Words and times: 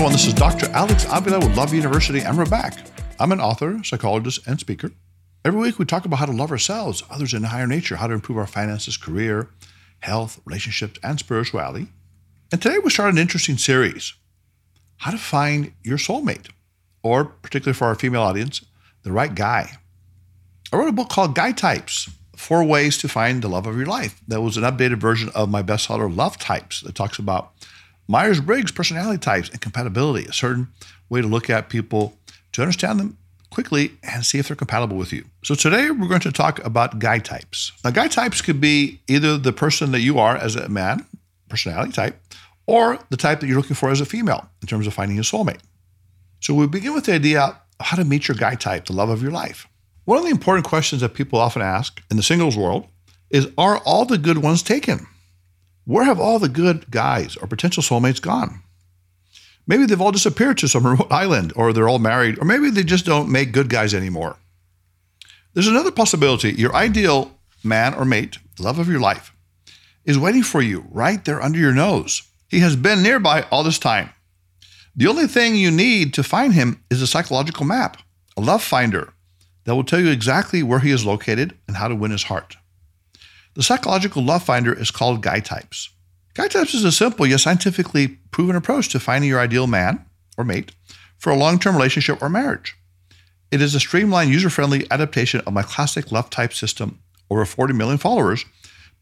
everyone. 0.00 0.12
This 0.14 0.28
is 0.28 0.32
Dr. 0.32 0.66
Alex 0.70 1.04
Avila 1.12 1.40
with 1.40 1.54
Love 1.58 1.74
University, 1.74 2.20
and 2.20 2.38
we're 2.38 2.46
back. 2.46 2.78
I'm 3.18 3.32
an 3.32 3.40
author, 3.40 3.84
psychologist, 3.84 4.40
and 4.46 4.58
speaker. 4.58 4.92
Every 5.44 5.60
week 5.60 5.78
we 5.78 5.84
talk 5.84 6.06
about 6.06 6.20
how 6.20 6.24
to 6.24 6.32
love 6.32 6.50
ourselves, 6.50 7.02
others, 7.10 7.34
in 7.34 7.42
higher 7.42 7.66
nature, 7.66 7.96
how 7.96 8.06
to 8.06 8.14
improve 8.14 8.38
our 8.38 8.46
finances, 8.46 8.96
career, 8.96 9.50
health, 9.98 10.40
relationships, 10.46 10.98
and 11.02 11.18
spirituality. 11.18 11.88
And 12.50 12.62
today 12.62 12.78
we 12.78 12.88
start 12.88 13.12
an 13.12 13.18
interesting 13.18 13.58
series 13.58 14.14
how 14.96 15.10
to 15.10 15.18
find 15.18 15.74
your 15.82 15.98
soulmate, 15.98 16.48
or 17.02 17.26
particularly 17.26 17.76
for 17.76 17.84
our 17.88 17.94
female 17.94 18.22
audience, 18.22 18.64
the 19.02 19.12
right 19.12 19.34
guy. 19.34 19.70
I 20.72 20.78
wrote 20.78 20.88
a 20.88 20.92
book 20.92 21.10
called 21.10 21.34
Guy 21.34 21.52
Types 21.52 22.08
Four 22.36 22.64
Ways 22.64 22.96
to 22.98 23.08
Find 23.08 23.42
the 23.42 23.48
Love 23.48 23.66
of 23.66 23.76
Your 23.76 23.84
Life. 23.84 24.18
That 24.26 24.40
was 24.40 24.56
an 24.56 24.64
updated 24.64 24.96
version 24.96 25.28
of 25.34 25.50
my 25.50 25.62
bestseller, 25.62 26.08
Love 26.08 26.38
Types, 26.38 26.80
that 26.80 26.94
talks 26.94 27.18
about 27.18 27.52
Myers 28.10 28.40
Briggs 28.40 28.72
personality 28.72 29.18
types 29.18 29.50
and 29.50 29.60
compatibility, 29.60 30.26
a 30.26 30.32
certain 30.32 30.66
way 31.10 31.20
to 31.20 31.28
look 31.28 31.48
at 31.48 31.68
people 31.68 32.18
to 32.50 32.60
understand 32.60 32.98
them 32.98 33.16
quickly 33.50 33.92
and 34.02 34.26
see 34.26 34.40
if 34.40 34.48
they're 34.48 34.56
compatible 34.56 34.96
with 34.96 35.12
you. 35.12 35.24
So 35.44 35.54
today 35.54 35.92
we're 35.92 36.08
going 36.08 36.20
to 36.22 36.32
talk 36.32 36.58
about 36.64 36.98
guy 36.98 37.20
types. 37.20 37.70
Now, 37.84 37.90
guy 37.90 38.08
types 38.08 38.42
could 38.42 38.60
be 38.60 39.00
either 39.06 39.38
the 39.38 39.52
person 39.52 39.92
that 39.92 40.00
you 40.00 40.18
are 40.18 40.36
as 40.36 40.56
a 40.56 40.68
man, 40.68 41.06
personality 41.48 41.92
type, 41.92 42.20
or 42.66 42.98
the 43.10 43.16
type 43.16 43.38
that 43.38 43.46
you're 43.46 43.58
looking 43.58 43.76
for 43.76 43.90
as 43.90 44.00
a 44.00 44.04
female 44.04 44.50
in 44.60 44.66
terms 44.66 44.88
of 44.88 44.94
finding 44.94 45.16
a 45.20 45.22
soulmate. 45.22 45.60
So 46.40 46.52
we 46.52 46.66
begin 46.66 46.94
with 46.94 47.04
the 47.04 47.14
idea 47.14 47.42
of 47.42 47.56
how 47.78 47.96
to 47.96 48.04
meet 48.04 48.26
your 48.26 48.36
guy 48.36 48.56
type, 48.56 48.86
the 48.86 48.92
love 48.92 49.10
of 49.10 49.22
your 49.22 49.30
life. 49.30 49.68
One 50.04 50.18
of 50.18 50.24
the 50.24 50.30
important 50.30 50.66
questions 50.66 51.02
that 51.02 51.14
people 51.14 51.38
often 51.38 51.62
ask 51.62 52.02
in 52.10 52.16
the 52.16 52.24
singles 52.24 52.56
world 52.56 52.88
is 53.30 53.46
Are 53.56 53.78
all 53.78 54.04
the 54.04 54.18
good 54.18 54.38
ones 54.38 54.64
taken? 54.64 55.06
Where 55.90 56.04
have 56.04 56.20
all 56.20 56.38
the 56.38 56.48
good 56.48 56.88
guys 56.92 57.36
or 57.36 57.48
potential 57.48 57.82
soulmates 57.82 58.22
gone? 58.22 58.62
Maybe 59.66 59.86
they've 59.86 60.00
all 60.00 60.12
disappeared 60.12 60.56
to 60.58 60.68
some 60.68 60.86
remote 60.86 61.10
island, 61.10 61.52
or 61.56 61.72
they're 61.72 61.88
all 61.88 61.98
married, 61.98 62.38
or 62.38 62.44
maybe 62.44 62.70
they 62.70 62.84
just 62.84 63.04
don't 63.04 63.28
make 63.28 63.50
good 63.50 63.68
guys 63.68 63.92
anymore. 63.92 64.36
There's 65.52 65.66
another 65.66 65.90
possibility. 65.90 66.52
Your 66.52 66.72
ideal 66.76 67.32
man 67.64 67.94
or 67.94 68.04
mate, 68.04 68.38
the 68.56 68.62
love 68.62 68.78
of 68.78 68.88
your 68.88 69.00
life, 69.00 69.32
is 70.04 70.16
waiting 70.16 70.44
for 70.44 70.62
you 70.62 70.84
right 70.92 71.24
there 71.24 71.42
under 71.42 71.58
your 71.58 71.74
nose. 71.74 72.22
He 72.46 72.60
has 72.60 72.76
been 72.76 73.02
nearby 73.02 73.42
all 73.50 73.64
this 73.64 73.80
time. 73.80 74.10
The 74.94 75.08
only 75.08 75.26
thing 75.26 75.56
you 75.56 75.72
need 75.72 76.14
to 76.14 76.22
find 76.22 76.54
him 76.54 76.84
is 76.88 77.02
a 77.02 77.06
psychological 77.08 77.66
map, 77.66 77.96
a 78.36 78.40
love 78.40 78.62
finder 78.62 79.12
that 79.64 79.74
will 79.74 79.82
tell 79.82 79.98
you 79.98 80.10
exactly 80.10 80.62
where 80.62 80.78
he 80.78 80.92
is 80.92 81.04
located 81.04 81.58
and 81.66 81.78
how 81.78 81.88
to 81.88 81.96
win 81.96 82.12
his 82.12 82.22
heart. 82.22 82.58
The 83.54 83.62
psychological 83.64 84.22
love 84.22 84.44
finder 84.44 84.72
is 84.72 84.92
called 84.92 85.22
Guy 85.22 85.40
Types. 85.40 85.90
Guy 86.34 86.46
Types 86.46 86.72
is 86.72 86.84
a 86.84 86.92
simple 86.92 87.26
yet 87.26 87.40
scientifically 87.40 88.18
proven 88.30 88.54
approach 88.54 88.88
to 88.90 89.00
finding 89.00 89.28
your 89.28 89.40
ideal 89.40 89.66
man 89.66 90.04
or 90.38 90.44
mate 90.44 90.72
for 91.18 91.30
a 91.30 91.36
long 91.36 91.58
term 91.58 91.74
relationship 91.74 92.22
or 92.22 92.28
marriage. 92.28 92.76
It 93.50 93.60
is 93.60 93.74
a 93.74 93.80
streamlined, 93.80 94.30
user 94.30 94.50
friendly 94.50 94.86
adaptation 94.92 95.40
of 95.40 95.52
my 95.52 95.62
classic 95.62 96.12
love 96.12 96.30
type 96.30 96.54
system, 96.54 97.00
over 97.28 97.44
40 97.44 97.74
million 97.74 97.98
followers, 97.98 98.44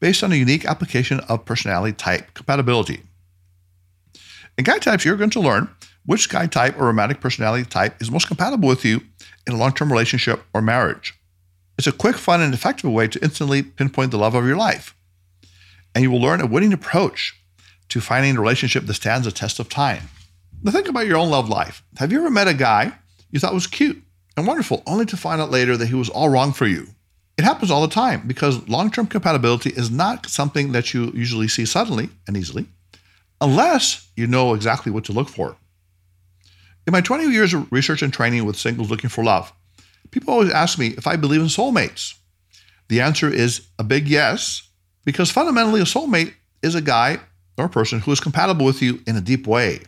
based 0.00 0.24
on 0.24 0.32
a 0.32 0.36
unique 0.36 0.64
application 0.64 1.20
of 1.20 1.44
personality 1.44 1.92
type 1.92 2.32
compatibility. 2.32 3.02
In 4.56 4.64
Guy 4.64 4.78
Types, 4.78 5.04
you're 5.04 5.16
going 5.16 5.30
to 5.30 5.40
learn 5.40 5.68
which 6.06 6.30
guy 6.30 6.46
type 6.46 6.78
or 6.78 6.86
romantic 6.86 7.20
personality 7.20 7.68
type 7.68 8.00
is 8.00 8.10
most 8.10 8.26
compatible 8.26 8.66
with 8.66 8.82
you 8.82 9.02
in 9.46 9.52
a 9.52 9.58
long 9.58 9.74
term 9.74 9.92
relationship 9.92 10.42
or 10.54 10.62
marriage. 10.62 11.17
It's 11.78 11.86
a 11.86 11.92
quick, 11.92 12.16
fun, 12.16 12.40
and 12.40 12.52
effective 12.52 12.90
way 12.90 13.06
to 13.06 13.22
instantly 13.22 13.62
pinpoint 13.62 14.10
the 14.10 14.18
love 14.18 14.34
of 14.34 14.44
your 14.44 14.56
life. 14.56 14.96
And 15.94 16.02
you 16.02 16.10
will 16.10 16.20
learn 16.20 16.40
a 16.40 16.46
winning 16.46 16.72
approach 16.72 17.40
to 17.90 18.00
finding 18.00 18.36
a 18.36 18.40
relationship 18.40 18.84
that 18.86 18.94
stands 18.94 19.26
the 19.26 19.32
test 19.32 19.60
of 19.60 19.68
time. 19.68 20.10
Now, 20.60 20.72
think 20.72 20.88
about 20.88 21.06
your 21.06 21.18
own 21.18 21.30
love 21.30 21.48
life. 21.48 21.84
Have 21.98 22.10
you 22.10 22.18
ever 22.18 22.30
met 22.30 22.48
a 22.48 22.54
guy 22.54 22.92
you 23.30 23.38
thought 23.38 23.54
was 23.54 23.68
cute 23.68 24.02
and 24.36 24.44
wonderful, 24.44 24.82
only 24.86 25.06
to 25.06 25.16
find 25.16 25.40
out 25.40 25.52
later 25.52 25.76
that 25.76 25.86
he 25.86 25.94
was 25.94 26.08
all 26.08 26.28
wrong 26.28 26.52
for 26.52 26.66
you? 26.66 26.88
It 27.36 27.44
happens 27.44 27.70
all 27.70 27.82
the 27.82 27.94
time 27.94 28.26
because 28.26 28.68
long 28.68 28.90
term 28.90 29.06
compatibility 29.06 29.70
is 29.70 29.88
not 29.88 30.26
something 30.26 30.72
that 30.72 30.92
you 30.92 31.12
usually 31.14 31.46
see 31.46 31.64
suddenly 31.64 32.10
and 32.26 32.36
easily, 32.36 32.66
unless 33.40 34.08
you 34.16 34.26
know 34.26 34.54
exactly 34.54 34.90
what 34.90 35.04
to 35.04 35.12
look 35.12 35.28
for. 35.28 35.56
In 36.88 36.92
my 36.92 37.00
20 37.00 37.30
years 37.30 37.54
of 37.54 37.70
research 37.70 38.02
and 38.02 38.12
training 38.12 38.44
with 38.44 38.56
singles 38.56 38.90
looking 38.90 39.10
for 39.10 39.22
love, 39.22 39.52
People 40.10 40.32
always 40.32 40.52
ask 40.52 40.78
me 40.78 40.88
if 40.88 41.06
I 41.06 41.16
believe 41.16 41.40
in 41.40 41.48
soulmates. 41.48 42.14
The 42.88 43.00
answer 43.00 43.32
is 43.32 43.66
a 43.78 43.84
big 43.84 44.08
yes, 44.08 44.68
because 45.04 45.30
fundamentally, 45.30 45.80
a 45.80 45.84
soulmate 45.84 46.34
is 46.62 46.74
a 46.74 46.80
guy 46.80 47.18
or 47.56 47.66
a 47.66 47.70
person 47.70 48.00
who 48.00 48.12
is 48.12 48.20
compatible 48.20 48.64
with 48.64 48.80
you 48.80 49.00
in 49.06 49.16
a 49.16 49.20
deep 49.20 49.46
way, 49.46 49.80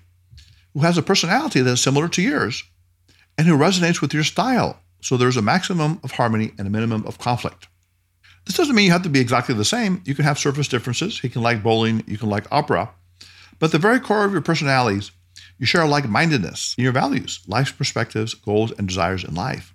who 0.75 0.81
has 0.81 0.99
a 0.99 1.03
personality 1.03 1.61
that 1.63 1.73
is 1.73 1.81
similar 1.81 2.09
to 2.09 2.23
yours, 2.23 2.63
and 3.39 3.47
who 3.47 3.57
resonates 3.57 4.01
with 4.01 4.13
your 4.13 4.25
style. 4.25 4.81
So 5.01 5.17
there's 5.17 5.39
a 5.39 5.43
maximum 5.43 6.01
of 6.05 6.13
harmony 6.13 6.53
and 6.59 6.67
a 6.67 6.71
minimum 6.71 7.07
of 7.07 7.19
conflict. 7.19 7.69
This 8.45 8.57
doesn't 8.57 8.75
mean 8.75 8.87
you 8.87 8.93
have 8.93 9.03
to 9.03 9.09
be 9.09 9.21
exactly 9.21 9.55
the 9.55 9.65
same. 9.65 10.03
You 10.05 10.15
can 10.15 10.25
have 10.25 10.39
surface 10.39 10.69
differences. 10.69 11.21
He 11.21 11.29
can 11.29 11.43
like 11.43 11.63
bowling, 11.63 12.05
you 12.07 12.19
can 12.19 12.29
like 12.29 12.47
opera. 12.51 12.91
But 13.59 13.67
at 13.67 13.73
the 13.73 13.79
very 13.79 14.01
core 14.01 14.25
of 14.25 14.33
your 14.33 14.41
personalities, 14.41 15.11
you 15.59 15.67
share 15.67 15.83
a 15.83 15.89
like 15.89 16.09
mindedness 16.09 16.75
in 16.77 16.85
your 16.85 16.93
values, 16.93 17.41
life's 17.47 17.73
perspectives, 17.73 18.35
goals, 18.35 18.73
and 18.73 18.89
desires 18.89 19.25
in 19.25 19.35
life 19.35 19.75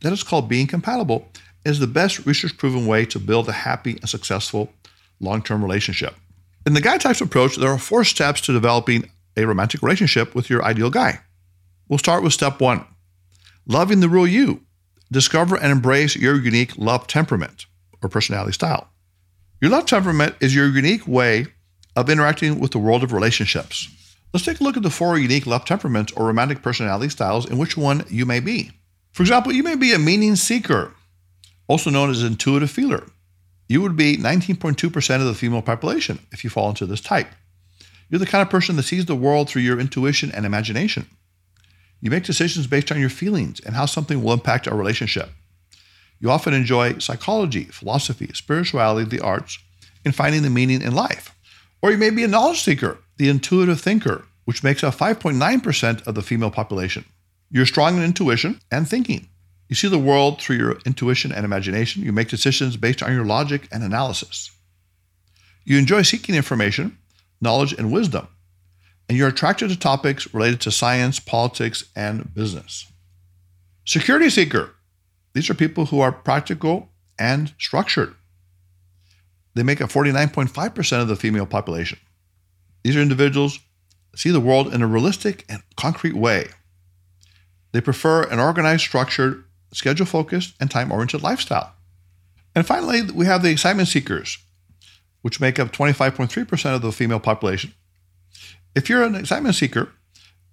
that 0.00 0.12
is 0.12 0.22
called 0.22 0.48
being 0.48 0.66
compatible, 0.66 1.28
is 1.64 1.78
the 1.78 1.86
best 1.86 2.24
research 2.26 2.56
proven 2.56 2.86
way 2.86 3.04
to 3.06 3.18
build 3.18 3.48
a 3.48 3.52
happy 3.52 3.92
and 3.92 4.08
successful 4.08 4.72
long 5.20 5.42
term 5.42 5.62
relationship. 5.62 6.14
In 6.66 6.74
the 6.74 6.80
guy 6.80 6.98
types 6.98 7.20
approach, 7.20 7.56
there 7.56 7.70
are 7.70 7.78
four 7.78 8.04
steps 8.04 8.40
to 8.42 8.52
developing 8.52 9.10
a 9.36 9.46
romantic 9.46 9.82
relationship 9.82 10.34
with 10.34 10.50
your 10.50 10.64
ideal 10.64 10.90
guy. 10.90 11.20
We'll 11.88 11.98
start 11.98 12.22
with 12.22 12.32
step 12.32 12.60
one 12.60 12.84
loving 13.66 14.00
the 14.00 14.08
real 14.08 14.26
you. 14.26 14.62
Discover 15.10 15.56
and 15.56 15.72
embrace 15.72 16.16
your 16.16 16.40
unique 16.40 16.76
love 16.76 17.06
temperament 17.06 17.66
or 18.02 18.08
personality 18.08 18.52
style. 18.52 18.88
Your 19.60 19.70
love 19.70 19.86
temperament 19.86 20.36
is 20.40 20.54
your 20.54 20.68
unique 20.68 21.06
way 21.06 21.46
of 21.96 22.08
interacting 22.08 22.60
with 22.60 22.70
the 22.70 22.78
world 22.78 23.02
of 23.02 23.12
relationships. 23.12 23.88
Let's 24.32 24.44
take 24.44 24.60
a 24.60 24.64
look 24.64 24.76
at 24.76 24.82
the 24.82 24.90
four 24.90 25.18
unique 25.18 25.46
love 25.46 25.64
temperaments 25.64 26.12
or 26.12 26.26
romantic 26.26 26.62
personality 26.62 27.08
styles 27.08 27.46
and 27.46 27.58
which 27.58 27.76
one 27.76 28.04
you 28.08 28.26
may 28.26 28.40
be. 28.40 28.70
For 29.18 29.24
example, 29.24 29.52
you 29.52 29.64
may 29.64 29.74
be 29.74 29.92
a 29.92 29.98
meaning 29.98 30.36
seeker, 30.36 30.94
also 31.66 31.90
known 31.90 32.08
as 32.08 32.22
intuitive 32.22 32.70
feeler. 32.70 33.04
You 33.68 33.82
would 33.82 33.96
be 33.96 34.16
19.2% 34.16 35.16
of 35.16 35.24
the 35.24 35.34
female 35.34 35.60
population 35.60 36.20
if 36.30 36.44
you 36.44 36.50
fall 36.50 36.68
into 36.68 36.86
this 36.86 37.00
type. 37.00 37.26
You're 38.08 38.20
the 38.20 38.26
kind 38.26 38.42
of 38.42 38.48
person 38.48 38.76
that 38.76 38.84
sees 38.84 39.06
the 39.06 39.16
world 39.16 39.50
through 39.50 39.62
your 39.62 39.80
intuition 39.80 40.30
and 40.30 40.46
imagination. 40.46 41.08
You 42.00 42.12
make 42.12 42.22
decisions 42.22 42.68
based 42.68 42.92
on 42.92 43.00
your 43.00 43.10
feelings 43.10 43.58
and 43.58 43.74
how 43.74 43.86
something 43.86 44.22
will 44.22 44.32
impact 44.32 44.68
our 44.68 44.76
relationship. 44.76 45.30
You 46.20 46.30
often 46.30 46.54
enjoy 46.54 46.98
psychology, 46.98 47.64
philosophy, 47.64 48.30
spirituality, 48.34 49.10
the 49.10 49.24
arts, 49.24 49.58
and 50.04 50.14
finding 50.14 50.42
the 50.42 50.48
meaning 50.48 50.80
in 50.80 50.94
life. 50.94 51.34
Or 51.82 51.90
you 51.90 51.98
may 51.98 52.10
be 52.10 52.22
a 52.22 52.28
knowledge 52.28 52.62
seeker, 52.62 52.98
the 53.16 53.30
intuitive 53.30 53.80
thinker, 53.80 54.26
which 54.44 54.62
makes 54.62 54.84
up 54.84 54.94
5.9% 54.94 56.06
of 56.06 56.14
the 56.14 56.22
female 56.22 56.52
population. 56.52 57.04
You're 57.50 57.66
strong 57.66 57.96
in 57.96 58.02
intuition 58.02 58.60
and 58.70 58.88
thinking. 58.88 59.28
You 59.68 59.76
see 59.76 59.88
the 59.88 59.98
world 59.98 60.40
through 60.40 60.56
your 60.56 60.78
intuition 60.86 61.32
and 61.32 61.44
imagination. 61.44 62.02
You 62.02 62.12
make 62.12 62.28
decisions 62.28 62.76
based 62.76 63.02
on 63.02 63.12
your 63.12 63.24
logic 63.24 63.68
and 63.70 63.82
analysis. 63.82 64.50
You 65.64 65.78
enjoy 65.78 66.02
seeking 66.02 66.34
information, 66.34 66.98
knowledge, 67.40 67.72
and 67.72 67.92
wisdom. 67.92 68.28
And 69.08 69.16
you're 69.16 69.28
attracted 69.28 69.70
to 69.70 69.78
topics 69.78 70.32
related 70.32 70.60
to 70.62 70.70
science, 70.70 71.20
politics, 71.20 71.84
and 71.94 72.32
business. 72.34 72.86
Security 73.84 74.30
seeker. 74.30 74.74
These 75.34 75.48
are 75.50 75.54
people 75.54 75.86
who 75.86 76.00
are 76.00 76.12
practical 76.12 76.88
and 77.18 77.52
structured. 77.58 78.14
They 79.54 79.62
make 79.62 79.80
up 79.80 79.90
49.5% 79.90 81.02
of 81.02 81.08
the 81.08 81.16
female 81.16 81.46
population. 81.46 81.98
These 82.82 82.96
are 82.96 83.02
individuals 83.02 83.58
see 84.18 84.30
the 84.30 84.40
world 84.40 84.74
in 84.74 84.82
a 84.82 84.86
realistic 84.86 85.44
and 85.48 85.62
concrete 85.76 86.14
way. 86.14 86.48
They 87.72 87.80
prefer 87.80 88.22
an 88.24 88.38
organized, 88.38 88.82
structured, 88.82 89.44
schedule 89.72 90.06
focused, 90.06 90.54
and 90.60 90.70
time 90.70 90.90
oriented 90.90 91.22
lifestyle. 91.22 91.74
And 92.54 92.66
finally, 92.66 93.02
we 93.02 93.26
have 93.26 93.42
the 93.42 93.50
excitement 93.50 93.88
seekers, 93.88 94.38
which 95.22 95.40
make 95.40 95.58
up 95.58 95.72
25.3% 95.72 96.74
of 96.74 96.82
the 96.82 96.92
female 96.92 97.20
population. 97.20 97.74
If 98.74 98.88
you're 98.88 99.02
an 99.02 99.14
excitement 99.14 99.54
seeker, 99.54 99.90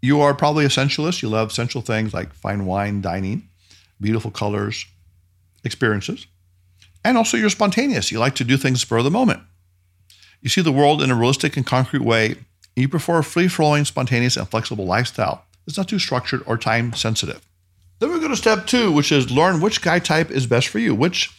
you 0.01 0.21
are 0.21 0.33
probably 0.33 0.65
a 0.65 0.69
sensualist. 0.69 1.21
You 1.21 1.29
love 1.29 1.51
sensual 1.51 1.81
things 1.81 2.13
like 2.13 2.33
fine 2.33 2.65
wine, 2.65 3.01
dining, 3.01 3.50
beautiful 4.00 4.31
colors, 4.31 4.85
experiences. 5.63 6.27
And 7.03 7.18
also, 7.18 7.38
you're 7.38 7.50
spontaneous. 7.50 8.11
You 8.11 8.19
like 8.19 8.35
to 8.35 8.44
do 8.44 8.57
things 8.57 8.81
spur 8.81 8.97
of 8.97 9.03
the 9.03 9.11
moment. 9.11 9.41
You 10.41 10.50
see 10.50 10.61
the 10.61 10.71
world 10.71 11.01
in 11.01 11.11
a 11.11 11.15
realistic 11.15 11.56
and 11.56 11.65
concrete 11.65 12.01
way. 12.01 12.35
You 12.75 12.89
prefer 12.89 13.19
a 13.19 13.23
free 13.23 13.47
flowing, 13.47 13.85
spontaneous, 13.85 14.38
and 14.38 14.47
flexible 14.50 14.85
lifestyle. 14.85 15.44
It's 15.67 15.77
not 15.77 15.88
too 15.88 16.00
structured 16.00 16.44
or 16.45 16.57
time 16.57 16.94
sensitive. 16.94 17.41
Then 18.00 18.12
we 18.12 18.19
go 18.19 18.27
to 18.27 18.35
step 18.35 18.67
two, 18.67 18.91
which 18.91 19.12
is 19.12 19.31
learn 19.31 19.62
which 19.62 19.81
guy 19.81 20.00
type 20.00 20.29
is 20.29 20.45
best 20.45 20.67
for 20.67 20.79
you. 20.79 20.94
Which 20.94 21.33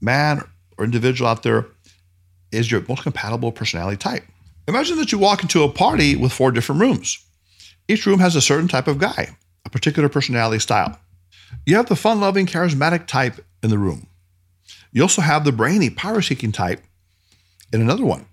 man 0.00 0.42
or 0.76 0.84
individual 0.84 1.30
out 1.30 1.42
there 1.42 1.66
is 2.50 2.70
your 2.70 2.84
most 2.88 3.02
compatible 3.02 3.52
personality 3.52 3.96
type. 3.96 4.24
Imagine 4.66 4.96
that 4.96 5.12
you 5.12 5.18
walk 5.18 5.42
into 5.42 5.62
a 5.62 5.70
party 5.70 6.16
with 6.16 6.32
four 6.32 6.50
different 6.50 6.80
rooms. 6.80 7.24
Each 7.86 8.06
room 8.06 8.20
has 8.20 8.34
a 8.34 8.40
certain 8.40 8.68
type 8.68 8.88
of 8.88 8.98
guy, 8.98 9.36
a 9.64 9.70
particular 9.70 10.08
personality 10.08 10.58
style. 10.58 10.98
You 11.66 11.76
have 11.76 11.88
the 11.88 11.96
fun 11.96 12.20
loving, 12.20 12.46
charismatic 12.46 13.06
type 13.06 13.44
in 13.62 13.70
the 13.70 13.78
room. 13.78 14.06
You 14.92 15.02
also 15.02 15.22
have 15.22 15.44
the 15.44 15.52
brainy, 15.52 15.90
power 15.90 16.22
seeking 16.22 16.52
type 16.52 16.82
in 17.72 17.80
another 17.80 18.04
one. 18.04 18.26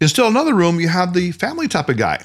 In 0.00 0.08
still 0.08 0.28
another 0.28 0.54
room, 0.54 0.78
you 0.78 0.88
have 0.88 1.12
the 1.12 1.32
family 1.32 1.66
type 1.66 1.88
of 1.88 1.96
guy. 1.96 2.22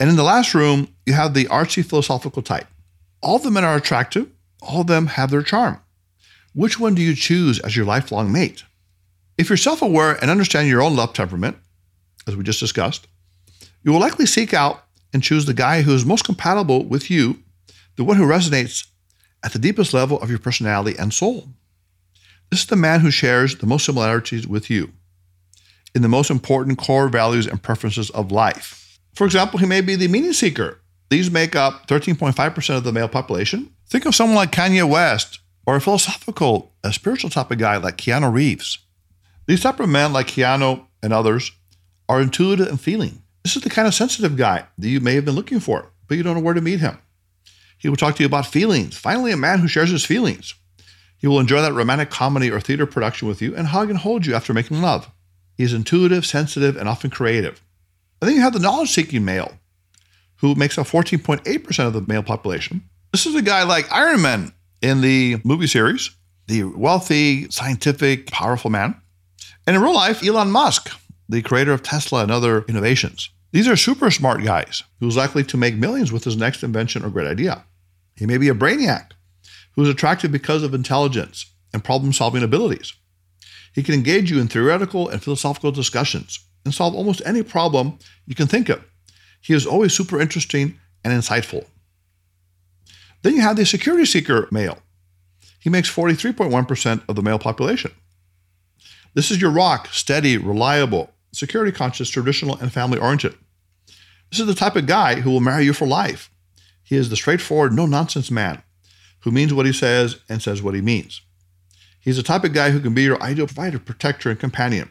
And 0.00 0.08
in 0.08 0.16
the 0.16 0.22
last 0.22 0.54
room, 0.54 0.88
you 1.06 1.12
have 1.14 1.34
the 1.34 1.46
artsy, 1.46 1.84
philosophical 1.84 2.42
type. 2.42 2.66
All 3.20 3.38
the 3.38 3.50
men 3.50 3.64
are 3.64 3.76
attractive, 3.76 4.30
all 4.62 4.82
of 4.82 4.86
them 4.86 5.06
have 5.06 5.30
their 5.30 5.42
charm. 5.42 5.80
Which 6.54 6.78
one 6.78 6.94
do 6.94 7.02
you 7.02 7.14
choose 7.14 7.58
as 7.60 7.76
your 7.76 7.84
lifelong 7.84 8.32
mate? 8.32 8.64
If 9.36 9.48
you're 9.48 9.56
self 9.56 9.82
aware 9.82 10.12
and 10.12 10.30
understand 10.30 10.68
your 10.68 10.82
own 10.82 10.96
love 10.96 11.12
temperament, 11.12 11.56
as 12.26 12.36
we 12.36 12.44
just 12.44 12.60
discussed, 12.60 13.06
you 13.82 13.92
will 13.92 14.00
likely 14.00 14.26
seek 14.26 14.52
out 14.52 14.84
and 15.12 15.22
choose 15.22 15.46
the 15.46 15.54
guy 15.54 15.82
who 15.82 15.94
is 15.94 16.04
most 16.04 16.24
compatible 16.24 16.84
with 16.84 17.10
you, 17.10 17.42
the 17.96 18.04
one 18.04 18.16
who 18.16 18.26
resonates 18.26 18.86
at 19.44 19.52
the 19.52 19.58
deepest 19.58 19.94
level 19.94 20.20
of 20.20 20.30
your 20.30 20.38
personality 20.38 20.98
and 20.98 21.14
soul. 21.14 21.48
This 22.50 22.60
is 22.60 22.66
the 22.66 22.76
man 22.76 23.00
who 23.00 23.10
shares 23.10 23.56
the 23.56 23.66
most 23.66 23.86
similarities 23.86 24.46
with 24.46 24.70
you 24.70 24.92
in 25.94 26.02
the 26.02 26.08
most 26.08 26.30
important 26.30 26.78
core 26.78 27.08
values 27.08 27.46
and 27.46 27.62
preferences 27.62 28.10
of 28.10 28.30
life. 28.30 28.87
For 29.18 29.24
example, 29.24 29.58
he 29.58 29.66
may 29.66 29.80
be 29.80 29.96
the 29.96 30.06
meaning 30.06 30.32
seeker. 30.32 30.80
These 31.10 31.28
make 31.28 31.56
up 31.56 31.88
13.5% 31.88 32.76
of 32.76 32.84
the 32.84 32.92
male 32.92 33.08
population. 33.08 33.74
Think 33.88 34.06
of 34.06 34.14
someone 34.14 34.36
like 34.36 34.52
Kanye 34.52 34.88
West 34.88 35.40
or 35.66 35.74
a 35.74 35.80
philosophical, 35.80 36.72
a 36.84 36.92
spiritual 36.92 37.28
type 37.28 37.50
of 37.50 37.58
guy 37.58 37.78
like 37.78 37.96
Keanu 37.96 38.32
Reeves. 38.32 38.78
These 39.48 39.62
type 39.62 39.80
of 39.80 39.88
men, 39.88 40.12
like 40.12 40.28
Keanu 40.28 40.86
and 41.02 41.12
others, 41.12 41.50
are 42.08 42.20
intuitive 42.20 42.68
and 42.68 42.80
feeling. 42.80 43.20
This 43.42 43.56
is 43.56 43.64
the 43.64 43.70
kind 43.70 43.88
of 43.88 43.94
sensitive 43.94 44.36
guy 44.36 44.66
that 44.78 44.88
you 44.88 45.00
may 45.00 45.16
have 45.16 45.24
been 45.24 45.34
looking 45.34 45.58
for, 45.58 45.90
but 46.06 46.16
you 46.16 46.22
don't 46.22 46.36
know 46.36 46.40
where 46.40 46.54
to 46.54 46.60
meet 46.60 46.78
him. 46.78 46.96
He 47.76 47.88
will 47.88 47.96
talk 47.96 48.14
to 48.14 48.22
you 48.22 48.28
about 48.28 48.46
feelings. 48.46 48.96
Finally, 48.96 49.32
a 49.32 49.36
man 49.36 49.58
who 49.58 49.66
shares 49.66 49.90
his 49.90 50.04
feelings. 50.04 50.54
He 51.16 51.26
will 51.26 51.40
enjoy 51.40 51.60
that 51.62 51.72
romantic 51.72 52.10
comedy 52.10 52.52
or 52.52 52.60
theater 52.60 52.86
production 52.86 53.26
with 53.26 53.42
you 53.42 53.56
and 53.56 53.66
hug 53.66 53.90
and 53.90 53.98
hold 53.98 54.26
you 54.26 54.36
after 54.36 54.54
making 54.54 54.80
love. 54.80 55.10
He 55.56 55.64
is 55.64 55.72
intuitive, 55.72 56.24
sensitive, 56.24 56.76
and 56.76 56.88
often 56.88 57.10
creative. 57.10 57.60
And 58.20 58.28
then 58.28 58.36
you 58.36 58.42
have 58.42 58.52
the 58.52 58.58
knowledge 58.58 58.90
seeking 58.90 59.24
male, 59.24 59.52
who 60.36 60.54
makes 60.54 60.78
up 60.78 60.86
14.8% 60.86 61.86
of 61.86 61.92
the 61.92 62.02
male 62.02 62.22
population. 62.22 62.82
This 63.12 63.26
is 63.26 63.34
a 63.34 63.42
guy 63.42 63.62
like 63.62 63.90
Iron 63.92 64.22
Man 64.22 64.52
in 64.82 65.00
the 65.00 65.40
movie 65.44 65.66
series, 65.66 66.10
the 66.46 66.64
wealthy, 66.64 67.50
scientific, 67.50 68.30
powerful 68.30 68.70
man. 68.70 69.00
And 69.66 69.76
in 69.76 69.82
real 69.82 69.94
life, 69.94 70.24
Elon 70.24 70.50
Musk, 70.50 70.90
the 71.28 71.42
creator 71.42 71.72
of 71.72 71.82
Tesla 71.82 72.22
and 72.22 72.30
other 72.30 72.62
innovations. 72.62 73.30
These 73.52 73.68
are 73.68 73.76
super 73.76 74.10
smart 74.10 74.42
guys 74.44 74.82
who's 75.00 75.16
likely 75.16 75.44
to 75.44 75.56
make 75.56 75.74
millions 75.74 76.12
with 76.12 76.24
his 76.24 76.36
next 76.36 76.62
invention 76.62 77.04
or 77.04 77.10
great 77.10 77.26
idea. 77.26 77.64
He 78.16 78.26
may 78.26 78.36
be 78.36 78.48
a 78.48 78.54
brainiac 78.54 79.12
who 79.74 79.82
is 79.82 79.88
attractive 79.88 80.32
because 80.32 80.62
of 80.62 80.74
intelligence 80.74 81.46
and 81.72 81.84
problem 81.84 82.12
solving 82.12 82.42
abilities. 82.42 82.94
He 83.74 83.82
can 83.82 83.94
engage 83.94 84.30
you 84.30 84.40
in 84.40 84.48
theoretical 84.48 85.08
and 85.08 85.22
philosophical 85.22 85.70
discussions 85.70 86.40
and 86.64 86.74
solve 86.74 86.94
almost 86.94 87.22
any 87.24 87.42
problem 87.42 87.98
you 88.26 88.34
can 88.34 88.46
think 88.46 88.68
of. 88.68 88.82
He 89.40 89.54
is 89.54 89.66
always 89.66 89.92
super 89.92 90.20
interesting 90.20 90.78
and 91.04 91.12
insightful. 91.12 91.66
Then 93.22 93.34
you 93.34 93.40
have 93.40 93.56
the 93.56 93.66
security 93.66 94.04
seeker 94.04 94.48
male. 94.50 94.78
He 95.58 95.70
makes 95.70 95.94
43.1% 95.94 97.02
of 97.08 97.16
the 97.16 97.22
male 97.22 97.38
population. 97.38 97.92
This 99.14 99.30
is 99.30 99.40
your 99.40 99.50
rock, 99.50 99.88
steady, 99.90 100.36
reliable, 100.36 101.10
security 101.32 101.72
conscious, 101.72 102.08
traditional, 102.08 102.56
and 102.56 102.72
family 102.72 102.98
oriented. 102.98 103.34
This 104.30 104.40
is 104.40 104.46
the 104.46 104.54
type 104.54 104.76
of 104.76 104.86
guy 104.86 105.16
who 105.16 105.30
will 105.30 105.40
marry 105.40 105.64
you 105.64 105.72
for 105.72 105.86
life. 105.86 106.30
He 106.82 106.96
is 106.96 107.10
the 107.10 107.16
straightforward, 107.16 107.72
no 107.72 107.86
nonsense 107.86 108.30
man 108.30 108.62
who 109.20 109.30
means 109.30 109.52
what 109.52 109.66
he 109.66 109.72
says 109.72 110.20
and 110.28 110.42
says 110.42 110.62
what 110.62 110.74
he 110.74 110.80
means. 110.80 111.22
He's 112.00 112.16
the 112.16 112.22
type 112.22 112.44
of 112.44 112.52
guy 112.52 112.70
who 112.70 112.80
can 112.80 112.94
be 112.94 113.02
your 113.02 113.22
ideal 113.22 113.46
provider, 113.46 113.78
protector, 113.78 114.30
and 114.30 114.38
companion, 114.38 114.90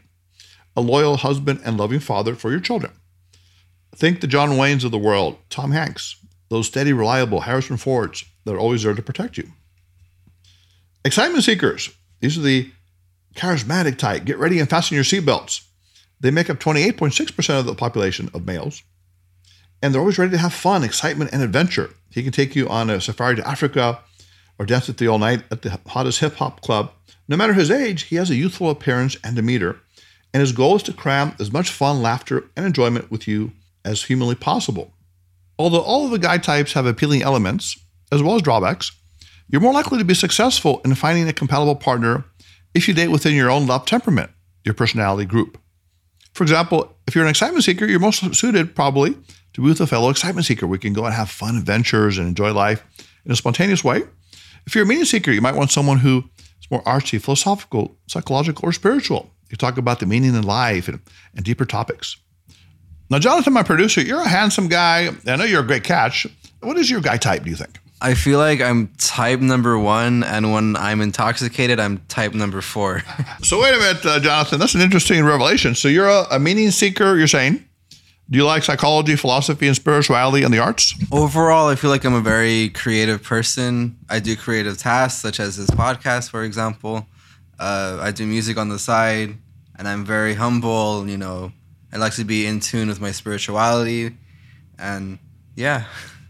a 0.78 0.82
loyal 0.82 1.18
husband 1.18 1.60
and 1.66 1.76
loving 1.78 2.00
father 2.00 2.36
for 2.36 2.52
your 2.52 2.60
children. 2.60 2.94
Think 3.96 4.22
the 4.22 4.28
John 4.28 4.52
Waynes 4.52 4.86
of 4.86 4.92
the 4.92 4.98
world, 5.00 5.38
Tom 5.50 5.72
Hanks, 5.72 6.24
those 6.50 6.68
steady, 6.68 6.94
reliable 6.94 7.42
Harrison 7.42 7.78
Fords 7.78 8.24
that 8.46 8.54
are 8.54 8.60
always 8.60 8.84
there 8.84 8.94
to 8.94 9.02
protect 9.02 9.38
you. 9.38 9.52
Excitement 11.04 11.44
seekers, 11.44 11.90
these 12.20 12.38
are 12.38 12.42
the 12.42 12.72
charismatic 13.36 13.98
type. 13.98 14.24
Get 14.24 14.38
ready 14.38 14.60
and 14.60 14.70
fasten 14.70 14.96
your 14.96 15.04
seatbelts. 15.04 15.66
They 16.20 16.32
make 16.32 16.50
up 16.50 16.60
28.6% 16.60 17.60
of 17.60 17.66
the 17.66 17.76
population 17.76 18.30
of 18.34 18.46
males. 18.46 18.84
And 19.82 19.94
they're 19.94 20.02
always 20.02 20.18
ready 20.18 20.32
to 20.32 20.38
have 20.38 20.54
fun, 20.54 20.84
excitement, 20.84 21.32
and 21.34 21.42
adventure. 21.42 21.92
He 22.12 22.24
can 22.24 22.32
take 22.32 22.56
you 22.56 22.68
on 22.70 22.90
a 22.90 23.02
safari 23.02 23.36
to 23.36 23.48
Africa 23.48 24.00
or 24.60 24.66
dance 24.66 24.88
with 24.88 25.02
you 25.02 25.12
all 25.12 25.20
night 25.20 25.44
at 25.52 25.62
the 25.64 25.80
hottest 25.88 26.20
hip 26.20 26.36
hop 26.36 26.62
club. 26.62 26.92
No 27.28 27.36
matter 27.36 27.54
his 27.54 27.70
age, 27.70 28.04
he 28.04 28.16
has 28.16 28.30
a 28.30 28.36
youthful 28.36 28.70
appearance 28.70 29.18
and 29.24 29.36
demeanor, 29.36 29.78
and 30.38 30.42
his 30.42 30.52
goal 30.52 30.76
is 30.76 30.84
to 30.84 30.94
cram 30.94 31.34
as 31.40 31.52
much 31.52 31.72
fun, 31.72 32.04
laughter, 32.04 32.44
and 32.56 32.64
enjoyment 32.64 33.10
with 33.10 33.28
you 33.28 33.54
as 33.84 34.04
humanly 34.04 34.36
possible. 34.36 34.94
Although 35.58 35.82
all 35.82 36.06
of 36.06 36.12
the 36.12 36.20
guy 36.20 36.38
types 36.38 36.74
have 36.74 36.86
appealing 36.86 37.24
elements, 37.24 37.76
as 38.12 38.22
well 38.22 38.36
as 38.36 38.44
drawbacks, 38.44 38.92
you're 39.50 39.62
more 39.62 39.74
likely 39.74 39.98
to 39.98 40.06
be 40.06 40.14
successful 40.14 40.80
in 40.86 40.94
finding 40.94 41.28
a 41.28 41.34
compatible 41.34 41.76
partner 41.76 42.24
if 42.76 42.88
you 42.88 42.94
date 42.94 43.08
within 43.08 43.34
your 43.34 43.50
own 43.50 43.66
love 43.66 43.88
temperament, 43.88 44.30
your 44.64 44.76
personality 44.76 45.26
group. 45.26 45.58
For 46.36 46.44
example, 46.44 46.96
if 47.08 47.16
you're 47.16 47.24
an 47.24 47.32
excitement 47.32 47.64
seeker, 47.64 47.88
you're 47.88 48.00
most 48.00 48.36
suited 48.36 48.76
probably 48.76 49.16
to 49.54 49.62
be 49.62 49.70
with 49.70 49.82
a 49.82 49.88
fellow 49.88 50.12
excitement 50.12 50.46
seeker. 50.46 50.68
We 50.68 50.78
can 50.78 50.94
go 50.94 51.06
and 51.06 51.16
have 51.16 51.32
fun 51.32 51.58
adventures 51.58 52.20
and 52.20 52.28
enjoy 52.28 52.54
life 52.54 52.86
in 53.26 53.32
a 53.32 53.36
spontaneous 53.36 53.84
way. 53.84 54.04
If 54.68 54.76
you're 54.76 54.84
a 54.84 54.88
meaning 54.88 55.06
seeker, 55.06 55.32
you 55.32 55.42
might 55.42 55.56
want 55.56 55.72
someone 55.72 55.98
who 55.98 56.26
is 56.62 56.70
more 56.70 56.84
artsy, 56.84 57.20
philosophical, 57.20 57.98
psychological, 58.06 58.70
or 58.70 58.72
spiritual. 58.72 59.32
You 59.50 59.58
talk 59.58 59.78
about 59.78 60.00
the 60.00 60.06
meaning 60.06 60.36
in 60.36 60.44
life 60.44 60.88
and, 60.88 61.00
and 61.36 61.46
deeper 61.46 61.66
topics. 61.66 62.18
Now, 63.10 63.20
Jonathan, 63.20 63.54
my 63.54 63.64
producer, 63.64 64.02
you're 64.02 64.22
a 64.22 64.28
handsome 64.28 64.68
guy. 64.68 65.10
I 65.26 65.36
know 65.38 65.46
you're 65.46 65.62
a 65.62 65.68
great 65.68 65.84
catch. 65.84 66.28
What 66.62 66.78
is 66.78 66.90
your 66.90 67.00
guy 67.00 67.18
type, 67.18 67.44
do 67.44 67.50
you 67.50 67.56
think? 67.56 67.80
I 68.02 68.14
feel 68.14 68.38
like 68.38 68.62
I'm 68.62 68.90
type 69.00 69.40
number 69.40 69.80
one, 69.80 70.24
and 70.24 70.52
when 70.52 70.76
I'm 70.76 71.02
intoxicated, 71.02 71.80
I'm 71.80 72.00
type 72.10 72.34
number 72.34 72.62
four. 72.62 73.02
so, 73.42 73.62
wait 73.62 73.74
a 73.74 73.78
minute, 73.78 74.06
uh, 74.06 74.20
Jonathan. 74.20 74.60
That's 74.60 74.76
an 74.76 74.82
interesting 74.82 75.24
revelation. 75.24 75.74
So, 75.74 75.88
you're 75.88 76.10
a, 76.10 76.26
a 76.32 76.40
meaning 76.40 76.70
seeker, 76.72 77.16
you're 77.18 77.28
saying? 77.28 77.64
Do 78.30 78.38
you 78.38 78.46
like 78.46 78.64
psychology, 78.64 79.16
philosophy, 79.16 79.68
and 79.68 79.76
spirituality 79.76 80.44
and 80.44 80.54
the 80.54 80.60
arts? 80.60 80.94
Overall, 81.14 81.70
I 81.70 81.76
feel 81.76 81.90
like 81.90 82.04
I'm 82.04 82.14
a 82.14 82.22
very 82.22 82.70
creative 82.70 83.24
person. 83.24 83.98
I 84.10 84.20
do 84.20 84.36
creative 84.36 84.78
tasks, 84.78 85.22
such 85.22 85.40
as 85.40 85.56
this 85.56 85.70
podcast, 85.70 86.30
for 86.30 86.44
example. 86.44 87.08
Uh, 87.60 87.98
I 88.02 88.12
do 88.12 88.26
music 88.26 88.58
on 88.58 88.70
the 88.70 88.80
side, 88.80 89.36
and 89.78 89.88
I'm 89.88 90.06
very 90.06 90.34
humble. 90.34 91.08
You 91.08 91.18
know, 91.18 91.52
I 91.92 91.98
like 91.98 92.14
to 92.16 92.24
be 92.24 92.46
in 92.46 92.60
tune 92.60 92.88
with 92.88 93.02
my 93.02 93.12
spirituality, 93.12 94.16
and 94.78 95.20
yeah. 95.56 95.86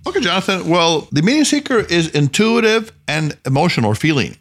Okay, 0.05 0.21
Jonathan. 0.21 0.69
Well, 0.69 1.07
the 1.11 1.21
meaning 1.21 1.43
seeker 1.43 1.79
is 1.79 2.09
intuitive 2.09 2.93
and 3.07 3.37
emotional 3.45 3.91
or 3.91 3.95
feeling. 3.95 4.37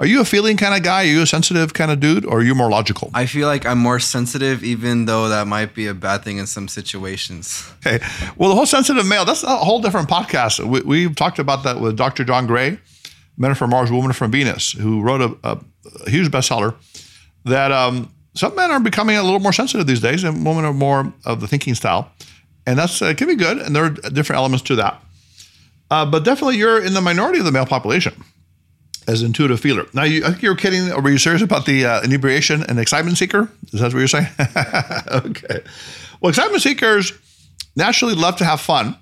Are 0.00 0.06
you 0.06 0.22
a 0.22 0.24
feeling 0.24 0.56
kind 0.56 0.74
of 0.74 0.82
guy? 0.82 1.02
Are 1.02 1.06
you 1.06 1.20
a 1.20 1.26
sensitive 1.26 1.74
kind 1.74 1.90
of 1.90 2.00
dude, 2.00 2.24
or 2.24 2.38
are 2.38 2.42
you 2.42 2.54
more 2.54 2.70
logical? 2.70 3.10
I 3.12 3.26
feel 3.26 3.46
like 3.46 3.66
I'm 3.66 3.76
more 3.76 4.00
sensitive, 4.00 4.64
even 4.64 5.04
though 5.04 5.28
that 5.28 5.46
might 5.46 5.74
be 5.74 5.88
a 5.88 5.94
bad 5.94 6.24
thing 6.24 6.38
in 6.38 6.46
some 6.46 6.68
situations. 6.68 7.70
Okay. 7.86 8.02
Well, 8.38 8.48
the 8.48 8.54
whole 8.54 8.64
sensitive 8.64 9.06
male, 9.06 9.26
that's 9.26 9.42
a 9.42 9.56
whole 9.56 9.82
different 9.82 10.08
podcast. 10.08 10.64
We, 10.66 10.80
we've 10.80 11.14
talked 11.14 11.38
about 11.38 11.64
that 11.64 11.80
with 11.80 11.98
Dr. 11.98 12.24
John 12.24 12.46
Gray, 12.46 12.78
Men 13.36 13.54
from 13.54 13.70
Mars, 13.70 13.92
Women 13.92 14.14
from 14.14 14.30
Venus, 14.30 14.72
who 14.72 15.02
wrote 15.02 15.20
a, 15.20 15.36
a, 15.44 15.58
a 16.06 16.10
huge 16.10 16.30
bestseller 16.30 16.74
that 17.44 17.72
um, 17.72 18.12
some 18.34 18.54
men 18.54 18.70
are 18.70 18.80
becoming 18.80 19.16
a 19.16 19.22
little 19.22 19.40
more 19.40 19.52
sensitive 19.52 19.86
these 19.86 20.00
days, 20.00 20.24
and 20.24 20.44
women 20.44 20.64
are 20.64 20.72
more 20.72 21.12
of 21.24 21.40
the 21.40 21.48
thinking 21.48 21.74
style. 21.74 22.10
And 22.66 22.78
that's 22.78 23.02
uh, 23.02 23.14
can 23.14 23.26
be 23.26 23.36
good, 23.36 23.58
and 23.58 23.74
there 23.74 23.84
are 23.84 23.90
different 23.90 24.38
elements 24.38 24.62
to 24.64 24.76
that. 24.76 25.02
Uh, 25.90 26.06
but 26.06 26.24
definitely, 26.24 26.56
you're 26.56 26.84
in 26.84 26.94
the 26.94 27.00
minority 27.00 27.38
of 27.38 27.44
the 27.44 27.52
male 27.52 27.66
population 27.66 28.22
as 29.08 29.22
intuitive 29.22 29.58
feeler. 29.58 29.86
Now, 29.92 30.04
you, 30.04 30.24
I 30.24 30.28
think 30.28 30.42
you 30.42 30.50
were 30.50 30.56
kidding. 30.56 30.92
Or 30.92 31.00
were 31.00 31.10
you 31.10 31.18
serious 31.18 31.42
about 31.42 31.66
the 31.66 31.84
uh, 31.84 32.02
inebriation 32.02 32.62
and 32.62 32.78
excitement 32.78 33.18
seeker? 33.18 33.50
Is 33.72 33.80
that 33.80 33.92
what 33.92 33.98
you're 33.98 34.08
saying? 34.08 34.28
okay. 35.12 35.62
Well, 36.20 36.30
excitement 36.30 36.62
seekers 36.62 37.12
naturally 37.74 38.14
love 38.14 38.36
to 38.36 38.44
have 38.44 38.60
fun. 38.60 38.96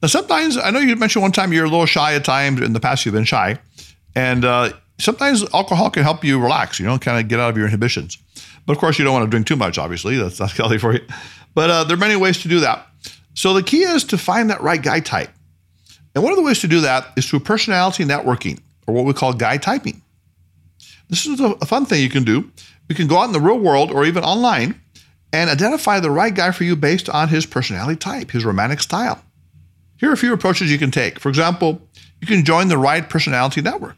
Now, 0.00 0.08
sometimes 0.08 0.56
I 0.56 0.70
know 0.70 0.78
you 0.78 0.94
mentioned 0.94 1.22
one 1.22 1.32
time 1.32 1.52
you're 1.52 1.64
a 1.64 1.70
little 1.70 1.86
shy 1.86 2.14
at 2.14 2.24
times. 2.24 2.60
In 2.60 2.72
the 2.72 2.80
past, 2.80 3.04
you've 3.04 3.14
been 3.14 3.24
shy, 3.24 3.58
and 4.14 4.44
uh, 4.44 4.70
sometimes 4.98 5.44
alcohol 5.54 5.90
can 5.90 6.02
help 6.02 6.24
you 6.24 6.40
relax. 6.40 6.78
You 6.78 6.86
know, 6.86 6.98
kind 6.98 7.18
of 7.18 7.28
get 7.28 7.40
out 7.40 7.50
of 7.50 7.56
your 7.56 7.66
inhibitions. 7.66 8.18
But 8.66 8.72
of 8.72 8.78
course, 8.78 8.98
you 8.98 9.04
don't 9.04 9.14
want 9.14 9.24
to 9.24 9.30
drink 9.30 9.46
too 9.46 9.56
much. 9.56 9.78
Obviously, 9.78 10.16
that's 10.16 10.40
not 10.40 10.50
healthy 10.56 10.78
for 10.78 10.94
you. 10.94 11.04
But 11.54 11.70
uh, 11.70 11.84
there 11.84 11.96
are 11.96 12.00
many 12.00 12.16
ways 12.16 12.42
to 12.42 12.48
do 12.48 12.60
that. 12.60 12.86
So 13.34 13.54
the 13.54 13.62
key 13.62 13.82
is 13.82 14.04
to 14.04 14.18
find 14.18 14.50
that 14.50 14.60
right 14.60 14.82
guy 14.82 15.00
type. 15.00 15.30
And 16.14 16.24
one 16.24 16.32
of 16.32 16.36
the 16.36 16.42
ways 16.42 16.60
to 16.60 16.68
do 16.68 16.80
that 16.80 17.06
is 17.16 17.28
through 17.28 17.40
personality 17.40 18.04
networking 18.04 18.60
or 18.86 18.94
what 18.94 19.04
we 19.04 19.12
call 19.12 19.32
guy 19.32 19.56
typing. 19.56 20.02
This 21.08 21.26
is 21.26 21.40
a 21.40 21.54
fun 21.66 21.86
thing 21.86 22.02
you 22.02 22.10
can 22.10 22.24
do. 22.24 22.50
You 22.88 22.94
can 22.94 23.06
go 23.06 23.18
out 23.18 23.24
in 23.24 23.32
the 23.32 23.40
real 23.40 23.58
world 23.58 23.90
or 23.90 24.04
even 24.04 24.24
online 24.24 24.80
and 25.32 25.50
identify 25.50 26.00
the 26.00 26.10
right 26.10 26.34
guy 26.34 26.50
for 26.50 26.64
you 26.64 26.74
based 26.74 27.08
on 27.08 27.28
his 27.28 27.46
personality 27.46 27.96
type, 27.96 28.30
his 28.30 28.44
romantic 28.44 28.80
style. 28.80 29.22
Here 29.96 30.10
are 30.10 30.14
a 30.14 30.18
few 30.18 30.32
approaches 30.32 30.70
you 30.70 30.78
can 30.78 30.90
take. 30.90 31.18
For 31.18 31.28
example, 31.28 31.80
you 32.20 32.26
can 32.26 32.44
join 32.44 32.68
the 32.68 32.78
right 32.78 33.08
personality 33.08 33.60
network. 33.60 33.97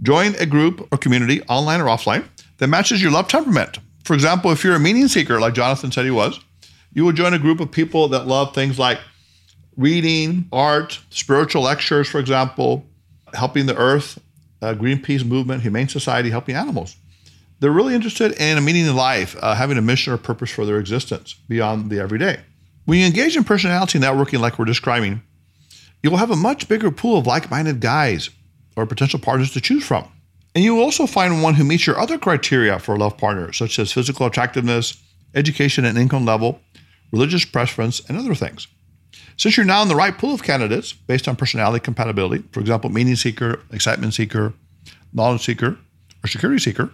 Join 0.00 0.34
a 0.36 0.46
group 0.46 0.88
or 0.90 0.98
community, 0.98 1.42
online 1.48 1.80
or 1.80 1.86
offline, 1.86 2.26
that 2.58 2.68
matches 2.68 3.02
your 3.02 3.10
love 3.10 3.28
temperament. 3.28 3.78
For 4.04 4.14
example, 4.14 4.50
if 4.50 4.64
you're 4.64 4.76
a 4.76 4.80
meaning 4.80 5.08
seeker, 5.08 5.40
like 5.40 5.54
Jonathan 5.54 5.92
said 5.92 6.04
he 6.04 6.10
was, 6.10 6.40
you 6.92 7.04
will 7.04 7.12
join 7.12 7.34
a 7.34 7.38
group 7.38 7.60
of 7.60 7.70
people 7.70 8.08
that 8.08 8.26
love 8.26 8.54
things 8.54 8.78
like 8.78 8.98
reading, 9.76 10.48
art, 10.52 11.00
spiritual 11.10 11.62
lectures, 11.62 12.08
for 12.08 12.18
example, 12.18 12.86
helping 13.34 13.66
the 13.66 13.76
earth, 13.76 14.18
uh, 14.60 14.74
Greenpeace 14.74 15.24
movement, 15.24 15.62
Humane 15.62 15.88
Society, 15.88 16.30
helping 16.30 16.54
animals. 16.54 16.96
They're 17.60 17.70
really 17.70 17.94
interested 17.94 18.32
in 18.32 18.58
a 18.58 18.60
meaning 18.60 18.86
in 18.86 18.96
life, 18.96 19.36
uh, 19.40 19.54
having 19.54 19.78
a 19.78 19.82
mission 19.82 20.12
or 20.12 20.16
purpose 20.16 20.50
for 20.50 20.66
their 20.66 20.78
existence 20.78 21.34
beyond 21.48 21.90
the 21.90 22.00
everyday. 22.00 22.40
When 22.84 22.98
you 22.98 23.06
engage 23.06 23.36
in 23.36 23.44
personality 23.44 23.98
networking, 23.98 24.40
like 24.40 24.58
we're 24.58 24.64
describing, 24.64 25.22
you 26.02 26.10
will 26.10 26.18
have 26.18 26.32
a 26.32 26.36
much 26.36 26.68
bigger 26.68 26.90
pool 26.90 27.18
of 27.18 27.26
like 27.26 27.50
minded 27.50 27.80
guys 27.80 28.30
or 28.76 28.86
potential 28.86 29.18
partners 29.18 29.52
to 29.52 29.60
choose 29.60 29.84
from. 29.84 30.08
And 30.54 30.62
you 30.62 30.74
will 30.74 30.82
also 30.82 31.06
find 31.06 31.42
one 31.42 31.54
who 31.54 31.64
meets 31.64 31.86
your 31.86 31.98
other 31.98 32.18
criteria 32.18 32.78
for 32.78 32.94
a 32.94 32.98
love 32.98 33.16
partner, 33.16 33.52
such 33.52 33.78
as 33.78 33.92
physical 33.92 34.26
attractiveness, 34.26 35.02
education 35.34 35.84
and 35.84 35.96
income 35.96 36.24
level, 36.24 36.60
religious 37.10 37.44
preference, 37.44 38.00
and 38.08 38.18
other 38.18 38.34
things. 38.34 38.66
Since 39.36 39.56
you're 39.56 39.66
now 39.66 39.82
in 39.82 39.88
the 39.88 39.96
right 39.96 40.16
pool 40.16 40.34
of 40.34 40.42
candidates 40.42 40.92
based 40.92 41.26
on 41.26 41.36
personality 41.36 41.82
compatibility, 41.82 42.44
for 42.52 42.60
example, 42.60 42.90
meaning 42.90 43.16
seeker, 43.16 43.60
excitement 43.72 44.14
seeker, 44.14 44.52
knowledge 45.12 45.44
seeker, 45.44 45.78
or 46.22 46.28
security 46.28 46.60
seeker, 46.60 46.90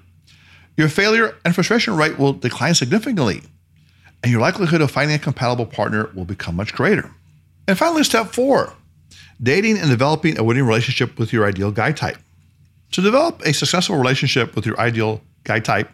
your 0.76 0.88
failure 0.88 1.36
and 1.44 1.54
frustration 1.54 1.96
rate 1.96 2.18
will 2.18 2.32
decline 2.32 2.74
significantly, 2.74 3.42
and 4.22 4.30
your 4.30 4.40
likelihood 4.40 4.80
of 4.80 4.90
finding 4.90 5.16
a 5.16 5.18
compatible 5.18 5.66
partner 5.66 6.10
will 6.14 6.24
become 6.24 6.54
much 6.54 6.72
greater. 6.72 7.10
And 7.66 7.76
finally, 7.76 8.04
step 8.04 8.28
four 8.28 8.72
dating 9.42 9.78
and 9.78 9.90
developing 9.90 10.38
a 10.38 10.44
winning 10.44 10.64
relationship 10.64 11.18
with 11.18 11.32
your 11.32 11.46
ideal 11.46 11.70
guy 11.70 11.92
type. 11.92 12.18
To 12.92 13.02
develop 13.02 13.42
a 13.42 13.52
successful 13.52 13.96
relationship 13.96 14.54
with 14.54 14.66
your 14.66 14.78
ideal 14.80 15.20
guy 15.44 15.60
type, 15.60 15.90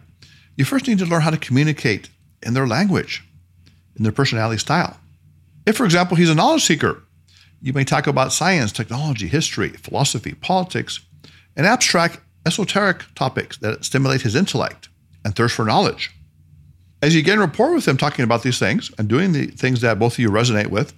you 0.55 0.65
first 0.65 0.87
need 0.87 0.99
to 0.99 1.05
learn 1.05 1.21
how 1.21 1.31
to 1.31 1.37
communicate 1.37 2.09
in 2.41 2.53
their 2.53 2.67
language, 2.67 3.23
in 3.97 4.03
their 4.03 4.11
personality 4.11 4.59
style. 4.59 4.97
If, 5.65 5.77
for 5.77 5.85
example, 5.85 6.15
he's 6.15 6.29
a 6.29 6.35
knowledge 6.35 6.63
seeker, 6.63 7.03
you 7.61 7.73
may 7.73 7.83
talk 7.83 8.07
about 8.07 8.31
science, 8.31 8.71
technology, 8.71 9.27
history, 9.27 9.69
philosophy, 9.69 10.33
politics, 10.33 10.99
and 11.55 11.65
abstract, 11.65 12.19
esoteric 12.45 13.03
topics 13.15 13.57
that 13.57 13.83
stimulate 13.83 14.21
his 14.21 14.35
intellect 14.35 14.89
and 15.23 15.35
thirst 15.35 15.55
for 15.55 15.65
knowledge. 15.65 16.11
As 17.01 17.15
you 17.15 17.23
gain 17.23 17.39
rapport 17.39 17.73
with 17.73 17.87
him 17.87 17.97
talking 17.97 18.23
about 18.23 18.43
these 18.43 18.59
things 18.59 18.91
and 18.97 19.07
doing 19.07 19.31
the 19.31 19.47
things 19.47 19.81
that 19.81 19.99
both 19.99 20.13
of 20.13 20.19
you 20.19 20.29
resonate 20.29 20.67
with, 20.67 20.93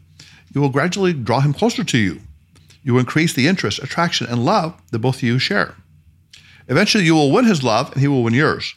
you 0.58 0.62
will 0.62 0.70
gradually 0.70 1.14
draw 1.14 1.40
him 1.40 1.54
closer 1.54 1.84
to 1.84 2.00
you. 2.00 2.20
You 2.82 2.94
will 2.94 3.02
increase 3.02 3.32
the 3.32 3.48
interest, 3.48 3.78
attraction, 3.78 4.26
and 4.26 4.44
love 4.44 4.74
that 4.90 4.98
both 4.98 5.18
of 5.18 5.22
you 5.22 5.38
share. 5.38 5.76
Eventually, 6.68 7.04
you 7.04 7.14
will 7.14 7.32
win 7.32 7.46
his 7.46 7.62
love 7.62 7.92
and 7.92 8.02
he 8.02 8.08
will 8.08 8.24
win 8.24 8.34
yours, 8.34 8.74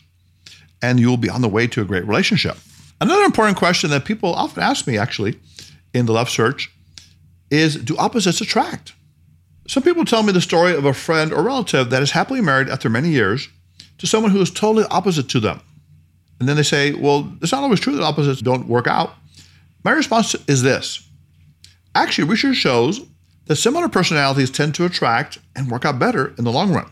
and 0.82 1.00
you 1.00 1.08
will 1.08 1.16
be 1.16 1.30
on 1.30 1.40
the 1.40 1.48
way 1.48 1.66
to 1.68 1.80
a 1.80 1.86
great 1.86 2.04
relationship. 2.04 2.58
Another 3.00 3.22
important 3.22 3.56
question 3.56 3.88
that 3.88 4.04
people 4.04 4.34
often 4.34 4.62
ask 4.62 4.86
me, 4.86 4.98
actually, 4.98 5.40
in 5.94 6.04
the 6.04 6.12
love 6.12 6.28
search 6.28 6.70
is 7.50 7.76
do 7.76 7.96
opposites 7.96 8.42
attract? 8.42 8.92
Some 9.66 9.82
people 9.82 10.04
tell 10.04 10.22
me 10.22 10.32
the 10.32 10.42
story 10.42 10.76
of 10.76 10.84
a 10.84 10.92
friend 10.92 11.32
or 11.32 11.42
relative 11.42 11.88
that 11.88 12.02
is 12.02 12.10
happily 12.10 12.42
married 12.42 12.68
after 12.68 12.90
many 12.90 13.08
years 13.08 13.48
to 13.96 14.06
someone 14.06 14.32
who 14.32 14.42
is 14.42 14.50
totally 14.50 14.84
opposite 14.90 15.30
to 15.30 15.40
them. 15.40 15.62
And 16.40 16.46
then 16.46 16.56
they 16.56 16.62
say, 16.62 16.92
well, 16.92 17.32
it's 17.40 17.52
not 17.52 17.62
always 17.62 17.80
true 17.80 17.96
that 17.96 18.02
opposites 18.02 18.42
don't 18.42 18.68
work 18.68 18.86
out. 18.86 19.14
My 19.82 19.92
response 19.92 20.34
is 20.46 20.60
this 20.60 21.06
actually, 21.94 22.28
research 22.28 22.56
shows 22.56 23.00
that 23.46 23.56
similar 23.56 23.88
personalities 23.88 24.50
tend 24.50 24.74
to 24.76 24.84
attract 24.84 25.38
and 25.56 25.70
work 25.70 25.84
out 25.84 25.98
better 25.98 26.34
in 26.38 26.44
the 26.44 26.52
long 26.52 26.72
run. 26.72 26.90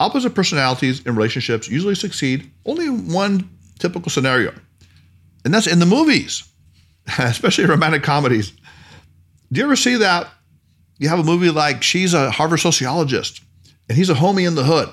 Opposite 0.00 0.34
personalities 0.34 1.04
in 1.06 1.14
relationships 1.14 1.68
usually 1.68 1.94
succeed 1.94 2.50
only 2.66 2.86
in 2.86 3.12
one 3.12 3.48
typical 3.78 4.10
scenario, 4.10 4.52
and 5.44 5.54
that's 5.54 5.66
in 5.66 5.78
the 5.78 5.86
movies. 5.86 6.44
especially 7.18 7.66
romantic 7.66 8.02
comedies. 8.02 8.52
Do 9.52 9.60
you 9.60 9.64
ever 9.64 9.76
see 9.76 9.96
that? 9.96 10.28
You 10.98 11.08
have 11.08 11.18
a 11.18 11.24
movie 11.24 11.50
like 11.50 11.82
she's 11.82 12.14
a 12.14 12.30
Harvard 12.30 12.60
sociologist 12.60 13.42
and 13.88 13.98
he's 13.98 14.10
a 14.10 14.14
homie 14.14 14.46
in 14.46 14.54
the 14.54 14.64
hood. 14.64 14.88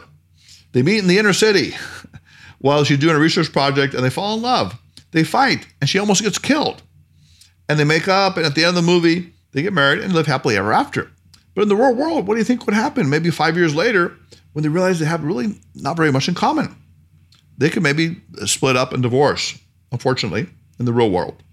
They 0.72 0.82
meet 0.82 1.00
in 1.00 1.08
the 1.08 1.20
inner 1.20 1.34
city 1.34 1.76
while 2.60 2.84
she's 2.84 2.98
doing 2.98 3.16
a 3.16 3.20
research 3.20 3.52
project 3.52 3.94
and 3.94 4.04
they 4.04 4.10
fall 4.10 4.36
in 4.36 4.42
love. 4.42 4.78
They 5.12 5.24
fight 5.24 5.68
and 5.80 5.90
she 5.90 6.00
almost 6.00 6.24
gets 6.24 6.38
killed. 6.38 6.82
And 7.72 7.80
they 7.80 7.86
make 7.86 8.10
up 8.10 8.36
and 8.36 8.46
at 8.46 8.54
the 8.54 8.66
end 8.66 8.76
of 8.78 8.84
the 8.84 8.92
movie, 8.92 9.32
they 9.54 9.62
get 9.62 9.72
married 9.72 10.00
and 10.00 10.12
live 10.12 10.28
happily 10.28 10.58
ever 10.58 10.74
after. 10.74 11.10
But 11.56 11.62
in 11.62 11.70
the 11.70 11.76
real 11.78 11.96
world, 11.96 12.28
what 12.28 12.34
do 12.34 12.40
you 12.40 12.44
think 12.44 12.66
would 12.66 12.76
happen? 12.76 13.10
Maybe 13.10 13.32
five 13.32 13.56
years 13.56 13.74
later, 13.74 14.18
when 14.52 14.64
they 14.64 14.68
realize 14.68 15.00
they 15.00 15.06
have 15.06 15.24
really 15.24 15.58
not 15.74 15.96
very 15.96 16.12
much 16.12 16.28
in 16.28 16.36
common, 16.36 16.76
they 17.58 17.70
could 17.70 17.82
maybe 17.82 18.18
uh, 18.42 18.46
split 18.46 18.76
up 18.76 18.92
and 18.92 19.02
divorce, 19.02 19.58
unfortunately, 19.90 20.50
in 20.80 20.86
the 20.86 20.92
real 20.92 21.12
world. 21.12 21.44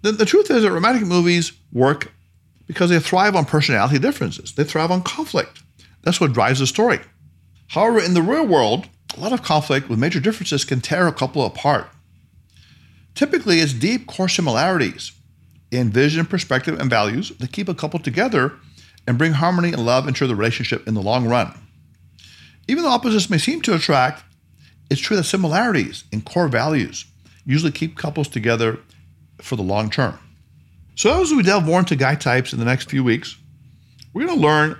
The, 0.00 0.12
the 0.12 0.24
truth 0.24 0.50
is 0.50 0.62
that 0.62 0.72
romantic 0.72 1.06
movies 1.06 1.52
work 1.70 2.14
because 2.66 2.88
they 2.88 2.98
thrive 2.98 3.36
on 3.36 3.44
personality 3.44 3.98
differences. 3.98 4.54
They 4.54 4.64
thrive 4.64 4.90
on 4.90 5.02
conflict. 5.02 5.62
That's 6.00 6.18
what 6.18 6.32
drives 6.32 6.60
the 6.60 6.66
story. 6.66 7.00
However, 7.68 8.00
in 8.00 8.14
the 8.14 8.22
real 8.22 8.46
world, 8.46 8.86
a 9.14 9.20
lot 9.20 9.34
of 9.34 9.42
conflict 9.42 9.90
with 9.90 9.98
major 9.98 10.18
differences 10.18 10.64
can 10.64 10.80
tear 10.80 11.06
a 11.06 11.12
couple 11.12 11.44
apart. 11.44 11.90
Typically, 13.14 13.60
it's 13.60 13.74
deep 13.74 14.06
core 14.06 14.30
similarities 14.30 15.12
in 15.78 15.90
vision, 15.90 16.26
perspective, 16.26 16.78
and 16.78 16.90
values 16.90 17.30
that 17.38 17.52
keep 17.52 17.68
a 17.68 17.74
couple 17.74 17.98
together 18.00 18.52
and 19.06 19.18
bring 19.18 19.32
harmony 19.32 19.72
and 19.72 19.84
love 19.84 20.08
into 20.08 20.26
the 20.26 20.34
relationship 20.34 20.86
in 20.86 20.94
the 20.94 21.02
long 21.02 21.28
run. 21.28 21.54
Even 22.68 22.82
though 22.82 22.90
opposites 22.90 23.30
may 23.30 23.38
seem 23.38 23.60
to 23.62 23.74
attract, 23.74 24.24
it's 24.90 25.00
true 25.00 25.16
that 25.16 25.24
similarities 25.24 26.04
in 26.12 26.22
core 26.22 26.48
values 26.48 27.04
usually 27.44 27.72
keep 27.72 27.96
couples 27.96 28.28
together 28.28 28.78
for 29.40 29.56
the 29.56 29.62
long 29.62 29.90
term. 29.90 30.18
So, 30.96 31.20
as 31.20 31.32
we 31.32 31.42
delve 31.42 31.64
more 31.64 31.78
into 31.78 31.94
guy 31.94 32.14
types 32.14 32.52
in 32.52 32.58
the 32.58 32.64
next 32.64 32.90
few 32.90 33.04
weeks, 33.04 33.36
we're 34.12 34.26
going 34.26 34.38
to 34.38 34.42
learn 34.42 34.78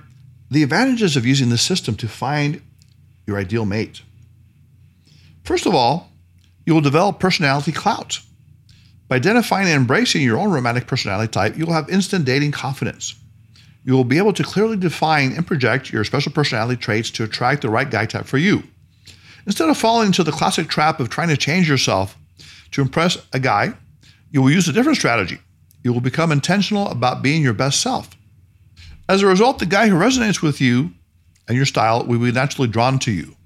the 0.51 0.63
advantages 0.63 1.17
of 1.17 1.27
using 1.27 1.51
this 1.51 1.63
system 1.63 1.95
to 1.97 2.09
find 2.09 2.63
your 3.27 3.39
ideal 3.39 3.67
mate. 3.67 4.03
First 5.45 5.67
of 5.67 5.75
all, 5.75 6.11
you 6.65 6.75
will 6.75 6.81
develop 6.81 7.21
personality 7.21 7.73
clout. 7.73 8.21
By 9.09 9.17
identifying 9.17 9.69
and 9.69 9.77
embracing 9.77 10.23
your 10.23 10.39
own 10.39 10.51
romantic 10.51 10.87
personality 10.87 11.31
type, 11.31 11.57
you 11.57 11.65
will 11.65 11.73
have 11.73 11.89
instant 11.89 12.25
dating 12.25 12.53
confidence. 12.53 13.15
You 13.85 13.93
will 13.93 14.05
be 14.05 14.19
able 14.19 14.33
to 14.33 14.43
clearly 14.43 14.77
define 14.77 15.33
and 15.33 15.47
project 15.47 15.93
your 15.93 16.03
special 16.03 16.33
personality 16.33 16.81
traits 16.81 17.11
to 17.13 17.25
attract 17.25 17.63
the 17.63 17.71
right 17.71 17.89
guy 17.89 18.07
type 18.07 18.27
for 18.27 18.39
you. 18.39 18.65
Instead 19.47 19.69
of 19.69 19.79
falling 19.79 20.09
into 20.09 20.25
the 20.25 20.33
classic 20.33 20.69
trap 20.69 20.99
of 20.99 21.09
trying 21.09 21.29
to 21.29 21.37
change 21.37 21.69
yourself 21.69 22.19
to 22.73 22.83
impress 22.83 23.17
a 23.33 23.39
guy, 23.39 23.75
you 24.33 24.43
will 24.43 24.51
use 24.51 24.69
a 24.69 24.73
different 24.73 24.99
strategy. 24.99 25.39
You 25.85 25.93
will 25.93 26.01
become 26.01 26.33
intentional 26.33 26.89
about 26.89 27.23
being 27.23 27.43
your 27.43 27.53
best 27.53 27.81
self. 27.81 28.11
As 29.09 29.23
a 29.23 29.27
result, 29.27 29.61
the 29.61 29.67
guy 29.67 29.87
who 29.87 29.95
resonates 29.95 30.43
with 30.43 30.61
you 30.61 30.91
and 31.47 31.57
your 31.57 31.67
style 31.67 32.05
will 32.05 32.19
be 32.19 32.33
naturally 32.33 32.67
drawn 32.67 32.99
to 33.01 33.13
you. 33.13 33.37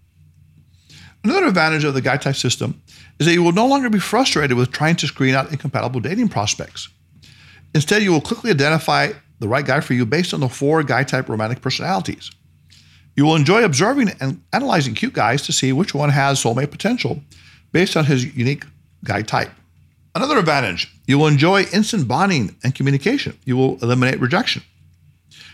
Another 1.22 1.48
advantage 1.48 1.84
of 1.84 1.92
the 1.92 2.00
guy 2.00 2.16
type 2.16 2.36
system 2.36 2.80
is 3.20 3.26
that 3.26 3.34
you 3.34 3.42
will 3.42 3.52
no 3.52 3.66
longer 3.66 3.90
be 3.90 4.00
frustrated 4.00 4.56
with 4.56 4.72
trying 4.72 4.96
to 4.96 5.06
screen 5.06 5.34
out 5.34 5.52
incompatible 5.52 6.00
dating 6.00 6.28
prospects. 6.28 6.88
Instead, 7.74 8.02
you 8.02 8.10
will 8.10 8.20
quickly 8.20 8.50
identify 8.50 9.12
the 9.38 9.46
right 9.46 9.64
guy 9.64 9.80
for 9.80 9.94
you 9.94 10.04
based 10.04 10.34
on 10.34 10.40
the 10.40 10.48
four 10.48 10.82
guy 10.82 11.04
type 11.04 11.28
romantic 11.28 11.60
personalities. 11.60 12.30
You 13.16 13.26
will 13.26 13.36
enjoy 13.36 13.62
observing 13.64 14.10
and 14.20 14.42
analyzing 14.52 14.94
cute 14.94 15.12
guys 15.12 15.42
to 15.42 15.52
see 15.52 15.72
which 15.72 15.94
one 15.94 16.10
has 16.10 16.42
soulmate 16.42 16.70
potential 16.70 17.22
based 17.70 17.96
on 17.96 18.06
his 18.06 18.34
unique 18.34 18.64
guy 19.04 19.22
type. 19.22 19.50
Another 20.14 20.38
advantage 20.38 20.92
you 21.06 21.18
will 21.18 21.26
enjoy 21.26 21.62
instant 21.64 22.08
bonding 22.08 22.56
and 22.64 22.74
communication. 22.74 23.38
You 23.44 23.56
will 23.56 23.78
eliminate 23.82 24.20
rejection. 24.20 24.62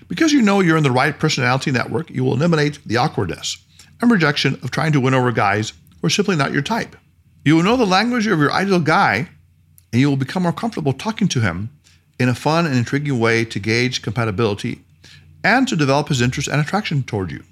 Because 0.09 0.33
you 0.33 0.41
know 0.41 0.61
you're 0.61 0.77
in 0.77 0.85
the 0.85 0.91
right 0.93 1.19
personality 1.19 1.73
network, 1.73 2.11
you 2.11 2.23
will 2.23 2.35
eliminate 2.35 2.79
the 2.87 2.97
awkwardness 2.97 3.59
and 4.01 4.11
rejection 4.11 4.55
of 4.63 4.71
trying 4.71 4.93
to 4.93 5.01
win 5.01 5.15
over 5.15 5.33
guys 5.33 5.73
who 6.01 6.07
are 6.07 6.11
simply 6.11 6.37
not 6.37 6.53
your 6.53 6.63
type. 6.63 6.95
You 7.47 7.55
will 7.55 7.63
know 7.63 7.77
the 7.77 7.87
language 7.87 8.27
of 8.27 8.41
your 8.41 8.51
ideal 8.51 8.81
guy, 8.81 9.29
and 9.93 10.01
you 10.01 10.09
will 10.09 10.17
become 10.17 10.43
more 10.43 10.53
comfortable 10.53 10.93
talking 10.93 11.29
to 11.29 11.41
him 11.41 11.71
in 12.19 12.29
a 12.29 12.35
fun 12.35 12.67
and 12.67 12.75
intriguing 12.75 13.21
way 13.21 13.45
to 13.45 13.61
gauge 13.61 14.03
compatibility 14.03 14.81
and 15.45 15.69
to 15.69 15.77
develop 15.77 16.09
his 16.09 16.21
interest 16.21 16.49
and 16.49 16.61
attraction 16.61 17.05
toward 17.05 17.31
you. 17.31 17.45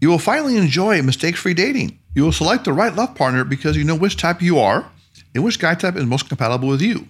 You 0.00 0.10
will 0.10 0.20
finally 0.20 0.56
enjoy 0.56 1.02
mistake 1.02 1.36
free 1.36 1.54
dating. 1.54 1.98
You 2.14 2.22
will 2.22 2.30
select 2.30 2.64
the 2.64 2.72
right 2.72 2.94
love 2.94 3.16
partner 3.16 3.42
because 3.42 3.76
you 3.76 3.82
know 3.82 3.96
which 3.96 4.16
type 4.16 4.40
you 4.40 4.60
are 4.60 4.88
in 5.34 5.42
which 5.42 5.58
guy 5.58 5.74
type 5.74 5.96
is 5.96 6.06
most 6.06 6.28
compatible 6.28 6.68
with 6.68 6.80
you. 6.80 7.08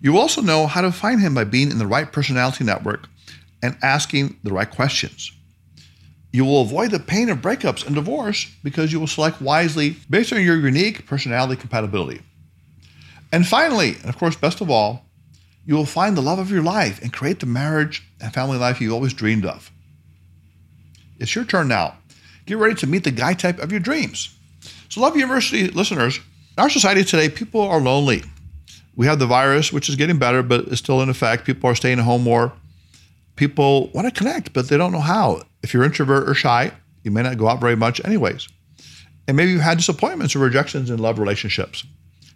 You 0.00 0.16
also 0.16 0.40
know 0.40 0.66
how 0.66 0.80
to 0.80 0.90
find 0.90 1.20
him 1.20 1.34
by 1.34 1.44
being 1.44 1.70
in 1.70 1.76
the 1.76 1.86
right 1.86 2.10
personality 2.10 2.64
network 2.64 3.06
and 3.62 3.76
asking 3.82 4.38
the 4.44 4.52
right 4.54 4.70
questions. 4.70 5.30
You 6.36 6.44
will 6.44 6.60
avoid 6.60 6.90
the 6.90 7.00
pain 7.00 7.30
of 7.30 7.38
breakups 7.38 7.86
and 7.86 7.94
divorce 7.94 8.46
because 8.62 8.92
you 8.92 9.00
will 9.00 9.06
select 9.06 9.40
wisely 9.40 9.96
based 10.10 10.34
on 10.34 10.42
your 10.42 10.58
unique 10.58 11.06
personality 11.06 11.58
compatibility. 11.58 12.20
And 13.32 13.46
finally, 13.46 13.94
and 13.94 14.10
of 14.10 14.18
course, 14.18 14.36
best 14.36 14.60
of 14.60 14.68
all, 14.68 15.06
you 15.64 15.74
will 15.74 15.86
find 15.86 16.14
the 16.14 16.20
love 16.20 16.38
of 16.38 16.50
your 16.50 16.62
life 16.62 17.00
and 17.00 17.10
create 17.10 17.40
the 17.40 17.46
marriage 17.46 18.06
and 18.20 18.34
family 18.34 18.58
life 18.58 18.82
you 18.82 18.92
always 18.92 19.14
dreamed 19.14 19.46
of. 19.46 19.70
It's 21.18 21.34
your 21.34 21.46
turn 21.46 21.68
now. 21.68 21.94
Get 22.44 22.58
ready 22.58 22.74
to 22.74 22.86
meet 22.86 23.04
the 23.04 23.12
guy 23.12 23.32
type 23.32 23.58
of 23.58 23.72
your 23.72 23.80
dreams. 23.80 24.36
So, 24.90 25.00
Love 25.00 25.16
University 25.16 25.68
listeners, 25.68 26.18
in 26.18 26.62
our 26.62 26.68
society 26.68 27.02
today, 27.02 27.30
people 27.30 27.62
are 27.62 27.80
lonely. 27.80 28.24
We 28.94 29.06
have 29.06 29.18
the 29.18 29.26
virus, 29.26 29.72
which 29.72 29.88
is 29.88 29.96
getting 29.96 30.18
better, 30.18 30.42
but 30.42 30.66
it's 30.66 30.80
still 30.80 31.00
in 31.00 31.08
effect. 31.08 31.46
People 31.46 31.70
are 31.70 31.74
staying 31.74 31.98
at 31.98 32.04
home 32.04 32.24
more. 32.24 32.52
People 33.36 33.88
want 33.88 34.06
to 34.06 34.18
connect, 34.18 34.52
but 34.52 34.68
they 34.68 34.76
don't 34.76 34.92
know 34.92 35.00
how. 35.00 35.42
If 35.62 35.72
you're 35.72 35.84
introvert 35.84 36.28
or 36.28 36.34
shy, 36.34 36.72
you 37.04 37.10
may 37.10 37.22
not 37.22 37.38
go 37.38 37.48
out 37.48 37.60
very 37.60 37.76
much, 37.76 38.04
anyways. 38.04 38.48
And 39.28 39.36
maybe 39.36 39.52
you've 39.52 39.60
had 39.60 39.78
disappointments 39.78 40.34
or 40.34 40.40
rejections 40.40 40.90
in 40.90 40.98
love 40.98 41.18
relationships. 41.18 41.84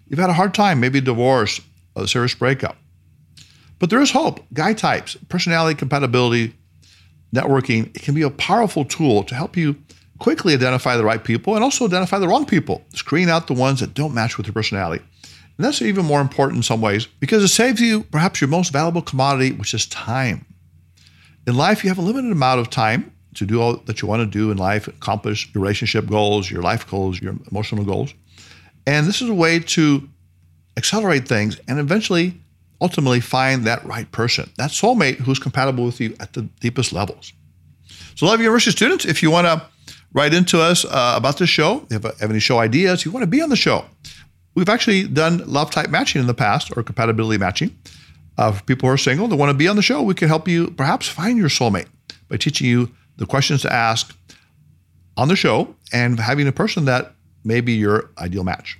You've 0.07 0.19
had 0.19 0.31
a 0.31 0.35
hard 0.35 0.55
time, 0.55 0.81
maybe 0.81 1.01
divorce, 1.01 1.61
a 1.97 2.07
serious 2.07 2.35
breakup. 2.35 2.77
But 3.79 3.91
there 3.91 4.01
is 4.01 4.11
hope. 4.11 4.45
Guy 4.53 4.75
types, 4.75 5.17
personality 5.29 5.79
compatibility, 5.79 6.55
networking, 7.35 7.95
it 7.97 8.03
can 8.03 8.15
be 8.15 8.23
a 8.23 8.31
powerful 8.31 8.85
tool 8.85 9.23
to 9.25 9.35
help 9.35 9.57
you 9.57 9.77
quickly 10.19 10.53
identify 10.53 10.97
the 10.97 11.05
right 11.05 11.25
people 11.25 11.55
and 11.55 11.65
also 11.65 11.87
identify 11.87 12.19
the 12.19 12.29
wrong 12.29 12.45
people, 12.45 12.85
screen 12.95 13.29
out 13.29 13.47
the 13.47 13.55
ones 13.55 13.81
that 13.81 13.95
don't 13.95 14.13
match 14.13 14.37
with 14.37 14.47
your 14.47 14.53
personality. 14.53 15.03
And 15.57 15.65
that's 15.65 15.83
even 15.83 16.05
more 16.05 16.21
important 16.21 16.59
in 16.59 16.63
some 16.63 16.81
ways 16.81 17.07
because 17.07 17.43
it 17.43 17.49
saves 17.49 17.81
you 17.81 18.05
perhaps 18.05 18.41
your 18.41 18.49
most 18.49 18.73
valuable 18.73 19.03
commodity, 19.03 19.53
which 19.53 19.75
is 19.75 19.87
time. 19.87 20.45
In 21.47 21.57
life, 21.57 21.83
you 21.83 21.91
have 21.91 21.99
a 21.99 22.03
limited 22.03 22.31
amount 22.31 22.61
of 22.61 22.71
time 22.71 23.13
to 23.35 23.47
do 23.47 23.61
all 23.61 23.77
that 23.87 24.03
you 24.03 24.09
want 24.09 24.21
to 24.21 24.27
do 24.27 24.51
in 24.51 24.59
life, 24.59 24.89
accomplish 24.89 25.49
your 25.55 25.63
relationship 25.63 26.07
goals, 26.07 26.51
your 26.51 26.63
life 26.63 26.89
goals, 26.91 27.21
your 27.21 27.35
emotional 27.51 27.85
goals. 27.85 28.13
And 28.87 29.07
this 29.07 29.23
is 29.23 29.29
a 29.29 29.35
way 29.35 29.61
to 29.61 30.09
accelerate 30.77 31.29
things 31.29 31.61
and 31.69 31.79
eventually 31.79 32.41
ultimately 32.81 33.21
find 33.21 33.65
that 33.65 33.85
right 33.85 34.11
person, 34.11 34.51
that 34.57 34.71
soulmate 34.71 35.17
who's 35.17 35.39
compatible 35.39 35.85
with 35.85 36.01
you 36.01 36.17
at 36.19 36.33
the 36.33 36.43
deepest 36.61 36.93
levels. 36.93 37.33
So, 38.15 38.27
Love 38.27 38.41
University 38.41 38.71
students, 38.71 39.05
if 39.05 39.23
you 39.23 39.31
want 39.31 39.47
to 39.47 39.63
write 40.13 40.35
into 40.35 40.61
us 40.61 40.85
uh, 40.85 41.15
about 41.17 41.39
the 41.39 41.47
show, 41.47 41.87
if 41.91 42.03
you 42.03 42.11
have 42.21 42.31
any 42.31 42.41
show 42.41 42.59
ideas, 42.59 43.05
you 43.05 43.11
want 43.11 43.23
to 43.23 43.29
be 43.29 43.41
on 43.43 43.49
the 43.49 43.57
show. 43.57 43.85
We've 44.55 44.69
actually 44.69 45.07
done 45.07 45.43
love 45.47 45.71
type 45.71 45.91
matching 45.91 46.21
in 46.21 46.27
the 46.27 46.35
past 46.35 46.77
or 46.77 46.83
compatibility 46.83 47.39
matching. 47.39 47.79
Uh, 48.39 48.53
for 48.53 48.63
people 48.65 48.89
who 48.89 48.95
are 48.95 48.99
single 48.99 49.29
that 49.29 49.37
want 49.37 49.51
to 49.51 49.57
be 49.57 49.69
on 49.69 49.77
the 49.77 49.83
show, 49.83 50.03
we 50.03 50.15
can 50.15 50.29
help 50.29 50.49
you 50.49 50.71
perhaps 50.71 51.07
find 51.07 51.37
your 51.37 51.49
soulmate 51.49 51.89
by 52.29 52.37
teaching 52.37 52.67
you 52.67 52.91
the 53.17 53.27
questions 53.27 53.63
to 53.63 53.73
ask 53.73 54.17
on 55.17 55.29
the 55.29 55.37
show 55.37 55.75
and 55.93 56.19
having 56.19 56.49
a 56.49 56.53
person 56.53 56.87
that 56.87 57.15
may 57.45 57.61
be 57.61 57.73
your 57.75 58.11
ideal 58.19 58.45
match. 58.45 58.79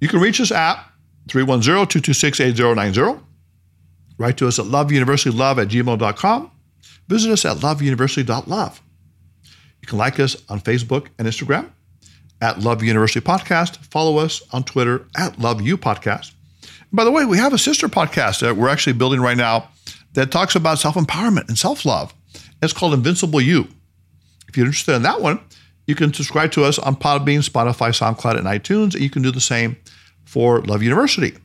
You 0.00 0.08
can 0.08 0.20
reach 0.20 0.40
us 0.40 0.50
at 0.50 0.82
310-226-8090. 1.28 3.20
Write 4.18 4.36
to 4.38 4.48
us 4.48 4.58
at 4.58 4.64
loveuniversitylove 4.66 5.58
at 5.60 5.68
gmail.com. 5.68 6.50
Visit 7.08 7.30
us 7.30 7.44
at 7.44 7.58
loveuniversity.love. 7.58 8.82
You 9.80 9.86
can 9.86 9.98
like 9.98 10.18
us 10.18 10.36
on 10.48 10.60
Facebook 10.60 11.08
and 11.18 11.28
Instagram 11.28 11.70
at 12.40 12.60
Love 12.60 12.82
University 12.82 13.20
Podcast. 13.20 13.76
Follow 13.84 14.18
us 14.18 14.42
on 14.52 14.64
Twitter 14.64 15.06
at 15.16 15.38
Love 15.38 15.60
You 15.60 15.76
Podcast. 15.78 16.32
By 16.92 17.04
the 17.04 17.10
way, 17.10 17.24
we 17.24 17.38
have 17.38 17.52
a 17.52 17.58
sister 17.58 17.88
podcast 17.88 18.40
that 18.40 18.56
we're 18.56 18.68
actually 18.68 18.94
building 18.94 19.20
right 19.20 19.36
now 19.36 19.70
that 20.14 20.30
talks 20.30 20.54
about 20.54 20.78
self 20.78 20.94
empowerment 20.94 21.48
and 21.48 21.58
self 21.58 21.84
love. 21.84 22.14
It's 22.62 22.72
called 22.72 22.94
Invincible 22.94 23.40
You. 23.40 23.68
If 24.48 24.56
you're 24.56 24.66
interested 24.66 24.94
in 24.94 25.02
that 25.02 25.20
one, 25.20 25.40
you 25.86 25.94
can 25.94 26.12
subscribe 26.12 26.52
to 26.52 26.64
us 26.64 26.78
on 26.78 26.96
Podbean, 26.96 27.48
Spotify, 27.48 27.90
SoundCloud, 27.90 28.38
and 28.38 28.46
iTunes. 28.46 28.94
And 28.94 29.02
you 29.02 29.10
can 29.10 29.22
do 29.22 29.30
the 29.30 29.40
same 29.40 29.76
for 30.24 30.60
Love 30.62 30.82
University. 30.82 31.36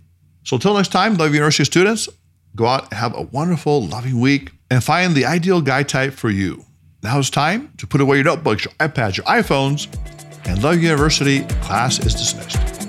So 0.43 0.55
until 0.55 0.74
next 0.74 0.89
time, 0.89 1.15
Love 1.15 1.33
University 1.33 1.65
students, 1.65 2.10
go 2.55 2.65
out 2.65 2.83
and 2.83 2.93
have 2.93 3.15
a 3.15 3.21
wonderful, 3.21 3.86
loving 3.86 4.19
week 4.19 4.51
and 4.70 4.83
find 4.83 5.13
the 5.13 5.25
ideal 5.25 5.61
guy 5.61 5.83
type 5.83 6.13
for 6.13 6.29
you. 6.29 6.66
Now 7.03 7.20
it's 7.20 7.29
time 7.29 7.74
to 7.77 7.87
put 7.87 8.01
away 8.01 8.18
your 8.18 8.25
notebooks, 8.25 8.66
your 8.66 8.74
iPads, 8.75 9.18
your 9.18 9.25
iPhones, 9.25 9.87
and 10.46 10.63
Love 10.63 10.81
University 10.81 11.42
class 11.61 12.00
is 12.00 12.13
dismissed. 12.13 12.80